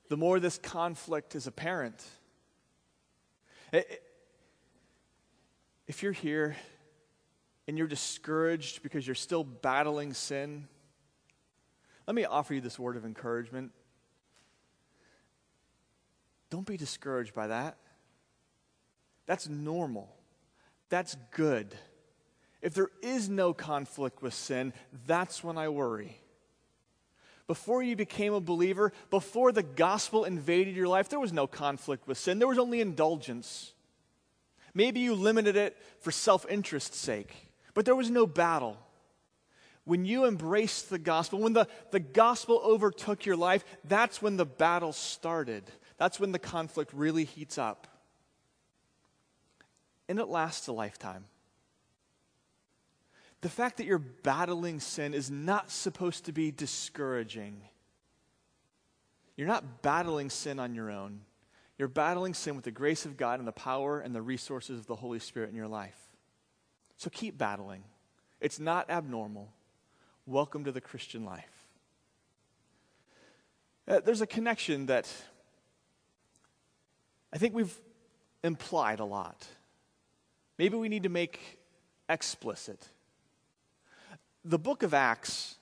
the 0.09 0.17
more 0.17 0.41
this 0.41 0.57
conflict 0.57 1.35
is 1.35 1.47
apparent. 1.47 2.03
If 5.87 6.03
you're 6.03 6.13
here 6.13 6.57
and 7.69 7.77
you're 7.77 7.87
discouraged 7.87 8.83
because 8.83 9.07
you're 9.07 9.15
still 9.15 9.45
battling 9.45 10.15
sin, 10.15 10.67
let 12.07 12.15
me 12.15 12.25
offer 12.25 12.55
you 12.55 12.63
this 12.63 12.79
word 12.79 12.97
of 12.97 13.05
encouragement. 13.05 13.71
Don't 16.49 16.67
be 16.67 16.79
discouraged 16.79 17.35
by 17.35 17.49
that. 17.49 17.77
That's 19.27 19.47
normal. 19.47 20.09
That's 20.95 21.17
good. 21.33 21.75
If 22.63 22.73
there 22.73 22.91
is 23.03 23.29
no 23.29 23.53
conflict 23.53 24.23
with 24.23 24.33
sin, 24.33 24.73
that's 25.09 25.43
when 25.43 25.59
I 25.59 25.69
worry. 25.69 26.21
Before 27.49 27.83
you 27.83 27.97
became 27.97 28.33
a 28.33 28.41
believer, 28.41 28.93
before 29.11 29.51
the 29.51 29.65
gospel 29.65 30.23
invaded 30.23 30.77
your 30.77 30.87
life, 30.87 31.09
there 31.09 31.19
was 31.19 31.33
no 31.33 31.49
conflict 31.49 32.07
with 32.07 32.17
sin. 32.17 32.39
There 32.39 32.47
was 32.47 32.61
only 32.61 32.81
indulgence. 32.81 33.73
Maybe 34.73 35.01
you 35.01 35.17
limited 35.17 35.57
it 35.57 35.77
for 35.99 36.13
self 36.13 36.47
interest's 36.49 36.97
sake, 36.97 37.35
but 37.75 37.85
there 37.85 37.97
was 37.97 38.09
no 38.09 38.25
battle. 38.25 38.77
When 39.83 40.05
you 40.05 40.27
embraced 40.27 40.91
the 40.91 41.01
gospel, 41.01 41.41
when 41.41 41.55
the, 41.55 41.67
the 41.91 41.99
gospel 41.99 42.61
overtook 42.65 43.27
your 43.27 43.35
life, 43.35 43.65
that's 43.83 44.23
when 44.23 44.37
the 44.37 44.47
battle 44.47 44.93
started. 44.93 45.65
That's 45.97 46.21
when 46.21 46.31
the 46.31 46.39
conflict 46.39 46.93
really 46.95 47.25
heats 47.25 47.59
up. 47.59 47.89
And 50.09 50.19
it 50.19 50.29
lasts 50.29 50.69
a 50.69 50.73
lifetime. 50.73 51.25
The 53.41 53.49
fact 53.49 53.77
that 53.77 53.87
you're 53.87 53.99
battling 53.99 54.81
sin 54.81 55.13
is 55.13 55.31
not 55.31 55.71
supposed 55.71 56.25
to 56.27 56.33
be 56.33 56.51
discouraging. 56.51 57.61
You're 59.37 59.49
not 59.49 59.83
battling 59.83 60.31
sin 60.31 60.59
on 60.59 60.75
your 60.75 60.91
own. 60.91 61.21
You're 61.79 61.89
battling 61.89 62.35
sin 62.35 62.55
with 62.55 62.65
the 62.65 62.71
grace 62.71 63.05
of 63.05 63.17
God 63.17 63.41
and 63.41 63.49
the 63.49 63.53
power 63.53 64.01
and 64.01 64.15
the 64.15 64.23
resources 64.23 64.79
of 64.79 64.87
the 64.87 64.95
Holy 64.95 65.19
Spirit 65.19 65.51
in 65.51 65.57
your 65.57 65.69
life. 65.69 65.99
So 66.97 67.11
keep 67.11 67.37
battling. 67.37 67.83
It's 68.41 68.61
not 68.61 68.89
abnormal. 68.91 69.53
Welcome 70.27 70.65
to 70.65 70.73
the 70.73 70.81
Christian 70.81 71.25
life. 71.25 71.51
Uh, 73.87 74.01
there's 74.01 74.21
a 74.23 74.27
connection 74.27 74.87
that 74.87 75.11
I 77.33 77.39
think 77.39 77.55
we've 77.55 77.77
implied 78.43 79.01
a 79.01 79.05
lot. 79.05 79.47
Maybe 80.59 80.77
we 80.77 80.89
need 80.89 81.03
to 81.03 81.09
make 81.09 81.59
explicit 82.09 82.89
the 84.45 84.59
book 84.59 84.83
of 84.83 84.93
Acts 84.93 85.57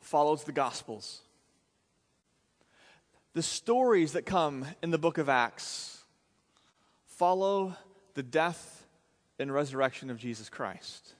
follows 0.00 0.44
the 0.44 0.52
Gospels. 0.52 1.20
The 3.34 3.42
stories 3.42 4.12
that 4.12 4.24
come 4.24 4.64
in 4.82 4.90
the 4.90 4.98
book 4.98 5.18
of 5.18 5.28
Acts 5.28 6.02
follow 7.04 7.76
the 8.14 8.22
death 8.22 8.86
and 9.38 9.52
resurrection 9.52 10.08
of 10.08 10.18
Jesus 10.18 10.48
Christ. 10.48 11.12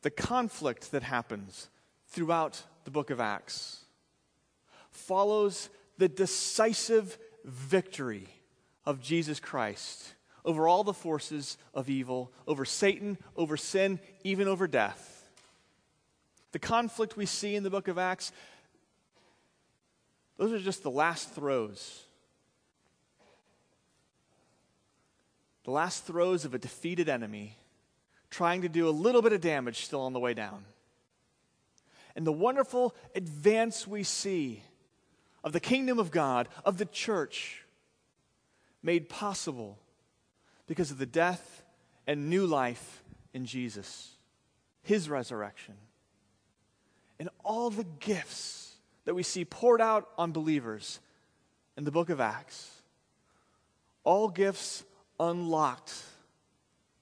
The 0.00 0.10
conflict 0.10 0.92
that 0.92 1.02
happens 1.02 1.68
throughout 2.06 2.62
the 2.84 2.90
book 2.90 3.10
of 3.10 3.20
Acts 3.20 3.80
follows 4.90 5.68
the 5.98 6.08
decisive 6.08 7.18
victory 7.44 8.28
of 8.86 9.02
Jesus 9.02 9.38
Christ 9.38 10.14
over 10.46 10.68
all 10.68 10.84
the 10.84 10.94
forces 10.94 11.58
of 11.74 11.90
evil, 11.90 12.32
over 12.46 12.64
Satan, 12.64 13.18
over 13.36 13.56
sin, 13.56 13.98
even 14.22 14.46
over 14.46 14.68
death. 14.68 15.28
The 16.52 16.60
conflict 16.60 17.16
we 17.16 17.26
see 17.26 17.56
in 17.56 17.64
the 17.64 17.70
book 17.70 17.88
of 17.88 17.98
Acts, 17.98 18.32
those 20.38 20.52
are 20.52 20.60
just 20.60 20.84
the 20.84 20.90
last 20.90 21.34
throes. 21.34 22.04
The 25.64 25.72
last 25.72 26.04
throes 26.04 26.44
of 26.44 26.54
a 26.54 26.58
defeated 26.58 27.08
enemy 27.08 27.56
trying 28.30 28.62
to 28.62 28.68
do 28.68 28.88
a 28.88 28.90
little 28.90 29.22
bit 29.22 29.32
of 29.32 29.40
damage 29.40 29.84
still 29.84 30.02
on 30.02 30.12
the 30.12 30.20
way 30.20 30.32
down. 30.32 30.64
And 32.14 32.24
the 32.24 32.32
wonderful 32.32 32.94
advance 33.16 33.86
we 33.86 34.04
see 34.04 34.62
of 35.42 35.52
the 35.52 35.60
kingdom 35.60 35.98
of 35.98 36.12
God, 36.12 36.48
of 36.64 36.78
the 36.78 36.86
church, 36.86 37.64
made 38.82 39.08
possible 39.08 39.78
because 40.66 40.90
of 40.90 40.98
the 40.98 41.06
death 41.06 41.62
and 42.06 42.28
new 42.30 42.46
life 42.46 43.02
in 43.32 43.46
Jesus, 43.46 44.12
his 44.82 45.08
resurrection. 45.08 45.74
And 47.18 47.28
all 47.44 47.70
the 47.70 47.86
gifts 48.00 48.74
that 49.04 49.14
we 49.14 49.22
see 49.22 49.44
poured 49.44 49.80
out 49.80 50.08
on 50.18 50.32
believers 50.32 51.00
in 51.76 51.84
the 51.84 51.90
book 51.90 52.10
of 52.10 52.20
Acts, 52.20 52.70
all 54.04 54.28
gifts 54.28 54.84
unlocked 55.18 55.94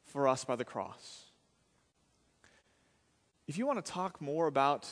for 0.07 0.29
us 0.29 0.44
by 0.44 0.57
the 0.57 0.64
cross. 0.64 1.24
If 3.46 3.59
you 3.59 3.66
want 3.66 3.85
to 3.85 3.92
talk 3.92 4.20
more 4.20 4.46
about 4.46 4.88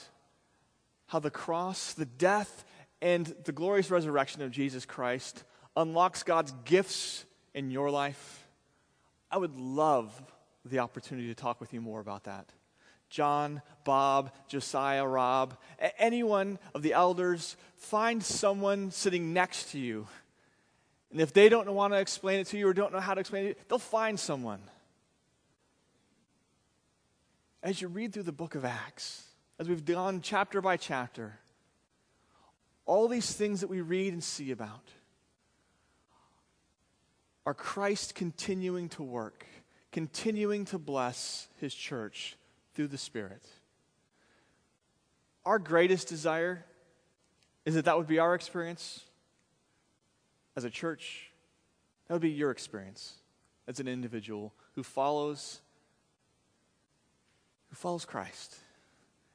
how 1.07 1.19
the 1.19 1.31
cross, 1.31 1.95
the 1.95 2.07
death, 2.07 2.65
and 3.01 3.27
the 3.45 3.53
glorious 3.53 3.91
resurrection 3.91 4.43
of 4.43 4.51
Jesus 4.51 4.85
Christ 4.85 5.45
unlocks 5.77 6.23
God's 6.23 6.53
gifts 6.65 7.25
in 7.55 7.71
your 7.71 7.91
life, 7.91 8.42
I 9.33 9.39
would 9.39 9.59
love 9.59 10.23
the 10.65 10.81
opportunity 10.81 11.29
to 11.29 11.35
talk 11.35 11.59
with 11.59 11.73
you 11.73 11.81
more 11.81 12.01
about 12.01 12.25
that. 12.25 12.53
John, 13.09 13.63
Bob, 13.85 14.31
Josiah, 14.47 15.07
Rob, 15.07 15.57
anyone 15.99 16.59
of 16.75 16.83
the 16.83 16.93
elders, 16.93 17.57
find 17.77 18.23
someone 18.23 18.91
sitting 18.91 19.33
next 19.33 19.73
to 19.73 19.79
you. 19.79 20.07
And 21.11 21.21
if 21.21 21.33
they 21.33 21.49
don't 21.49 21.71
want 21.75 21.93
to 21.95 21.99
explain 21.99 22.41
it 22.41 22.47
to 22.49 22.59
you 22.59 22.69
or 22.69 22.75
don't 22.75 22.93
know 22.93 23.01
how 23.01 23.15
to 23.15 23.21
explain 23.21 23.47
it, 23.47 23.69
they'll 23.69 23.79
find 23.79 24.21
someone. 24.21 24.61
As 27.63 27.81
you 27.81 27.89
read 27.89 28.13
through 28.13 28.23
the 28.25 28.33
book 28.33 28.55
of 28.55 28.65
Acts, 28.65 29.25
as 29.59 29.69
we've 29.69 29.85
gone 29.85 30.21
chapter 30.23 30.61
by 30.61 30.77
chapter, 30.77 31.39
all 32.87 33.09
these 33.09 33.33
things 33.33 33.61
that 33.61 33.69
we 33.69 33.81
read 33.81 34.13
and 34.13 34.25
see 34.25 34.51
about, 34.51 34.89
are 37.45 37.55
Christ 37.55 38.15
continuing 38.15 38.89
to 38.91 39.03
work, 39.03 39.47
continuing 39.91 40.65
to 40.67 40.79
bless 40.79 41.49
his 41.61 41.75
church 41.75 42.37
through 42.75 42.89
the 42.89 42.99
Spirit. 42.99 43.45
Our 45.45 45.59
greatest 45.59 46.09
desire 46.09 46.65
is 47.65 47.75
that 47.75 47.85
that 47.85 47.97
would 47.97 48.07
be 48.07 48.19
our 48.19 48.35
experience 48.35 49.01
as 50.57 50.65
a 50.65 50.71
church. 50.71 51.31
That 52.07 52.15
would 52.15 52.23
be 52.23 52.31
your 52.31 52.51
experience 52.51 53.15
as 53.67 53.81
an 53.81 53.89
individual 53.89 54.53
who 54.75 54.83
follows 54.83 55.61
who 57.71 57.77
follows 57.77 58.05
Christ 58.05 58.55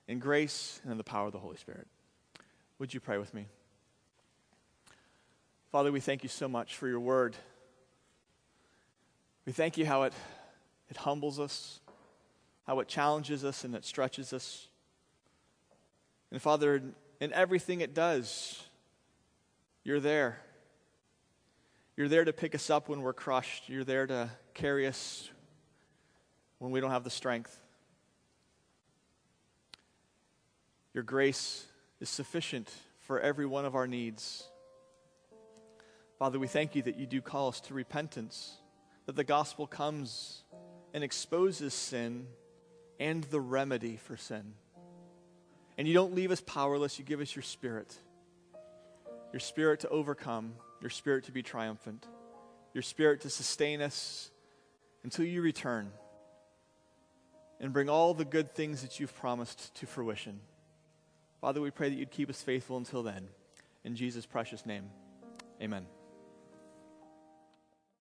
in 0.08 0.20
grace 0.20 0.80
and 0.84 0.91
in 0.91 0.97
the 0.99 1.03
power 1.03 1.26
of 1.26 1.34
the 1.34 1.39
Holy 1.39 1.58
Spirit. 1.58 1.88
Would 2.78 2.93
you 2.93 2.99
pray 2.99 3.18
with 3.18 3.34
me? 3.34 3.47
Father, 5.72 5.91
we 5.91 5.99
thank 5.99 6.22
you 6.22 6.30
so 6.30 6.47
much 6.47 6.76
for 6.76 6.88
your 6.88 6.99
word. 6.99 7.36
We 9.48 9.54
thank 9.54 9.78
you 9.78 9.86
how 9.86 10.04
it, 10.04 10.14
it 10.89 10.98
humbles 10.98 11.39
us, 11.39 11.80
how 12.66 12.82
it 12.82 12.89
challenges 12.89 13.45
us, 13.45 13.64
and 13.64 13.76
it 13.76 13.86
stretches 13.86 14.34
us. 14.34 14.68
And 16.34 16.41
Father, 16.41 16.82
in 17.22 17.32
everything 17.32 17.80
it 17.80 17.93
does, 17.93 18.62
you're 19.86 20.02
there. 20.02 20.41
You're 21.95 22.10
there 22.10 22.26
to 22.26 22.34
pick 22.34 22.56
us 22.56 22.70
up 22.70 22.89
when 22.89 23.02
we're 23.02 23.14
crushed. 23.14 23.70
You're 23.70 23.86
there 23.86 24.06
to 24.06 24.30
carry 24.54 24.86
us 24.86 25.30
when 26.60 26.72
we 26.72 26.82
don't 26.82 26.91
have 26.91 27.06
the 27.06 27.10
strength. 27.10 27.58
Your 30.93 31.04
grace 31.04 31.66
is 32.02 32.10
sufficient 32.10 32.70
for 33.00 33.22
every 33.22 33.45
one 33.45 33.64
of 33.64 33.76
our 33.76 33.88
needs. 33.88 34.43
Father, 36.20 36.38
we 36.38 36.48
thank 36.48 36.76
you 36.76 36.82
that 36.82 36.98
you 36.98 37.06
do 37.06 37.22
call 37.22 37.48
us 37.48 37.62
to 37.62 37.74
repentance, 37.74 38.58
that 39.08 39.16
the 39.16 39.24
gospel 39.24 39.66
comes 39.66 40.43
and 40.93 41.03
exposes 41.03 41.74
sin 41.74 42.28
and 42.99 43.24
the 43.26 43.41
remedy 43.41 43.97
for 43.97 44.18
sin. 44.18 44.53
And 45.78 45.88
you 45.88 45.93
don't 45.93 46.14
leave 46.14 46.32
us 46.32 46.41
powerless, 46.41 46.99
you 46.99 47.05
give 47.05 47.22
us 47.22 47.36
your 47.36 47.43
spirit. 47.43 47.95
Your 49.34 49.39
spirit 49.39 49.82
to 49.82 49.89
overcome, 49.89 50.53
your 50.82 50.89
spirit 50.89 51.26
to 51.26 51.32
be 51.32 51.41
triumphant, 51.41 52.05
your 52.74 52.82
spirit 52.82 53.22
to 53.22 53.30
sustain 53.30 53.82
us 53.82 54.30
until 55.03 55.26
you 55.26 55.41
return 55.41 55.91
and 57.60 57.74
bring 57.74 57.89
all 57.89 58.14
the 58.14 58.26
good 58.26 58.53
things 58.53 58.82
that 58.82 58.99
you've 58.99 59.16
promised 59.16 59.74
to 59.76 59.86
fruition. 59.86 60.39
Father, 61.41 61.62
we 61.62 61.72
pray 61.72 61.89
that 61.89 61.95
you'd 61.95 62.12
keep 62.12 62.30
us 62.30 62.41
faithful 62.41 62.78
until 62.78 63.03
then. 63.03 63.28
In 63.84 63.95
Jesus' 63.95 64.26
precious 64.26 64.66
name, 64.66 64.89
amen. 65.62 65.97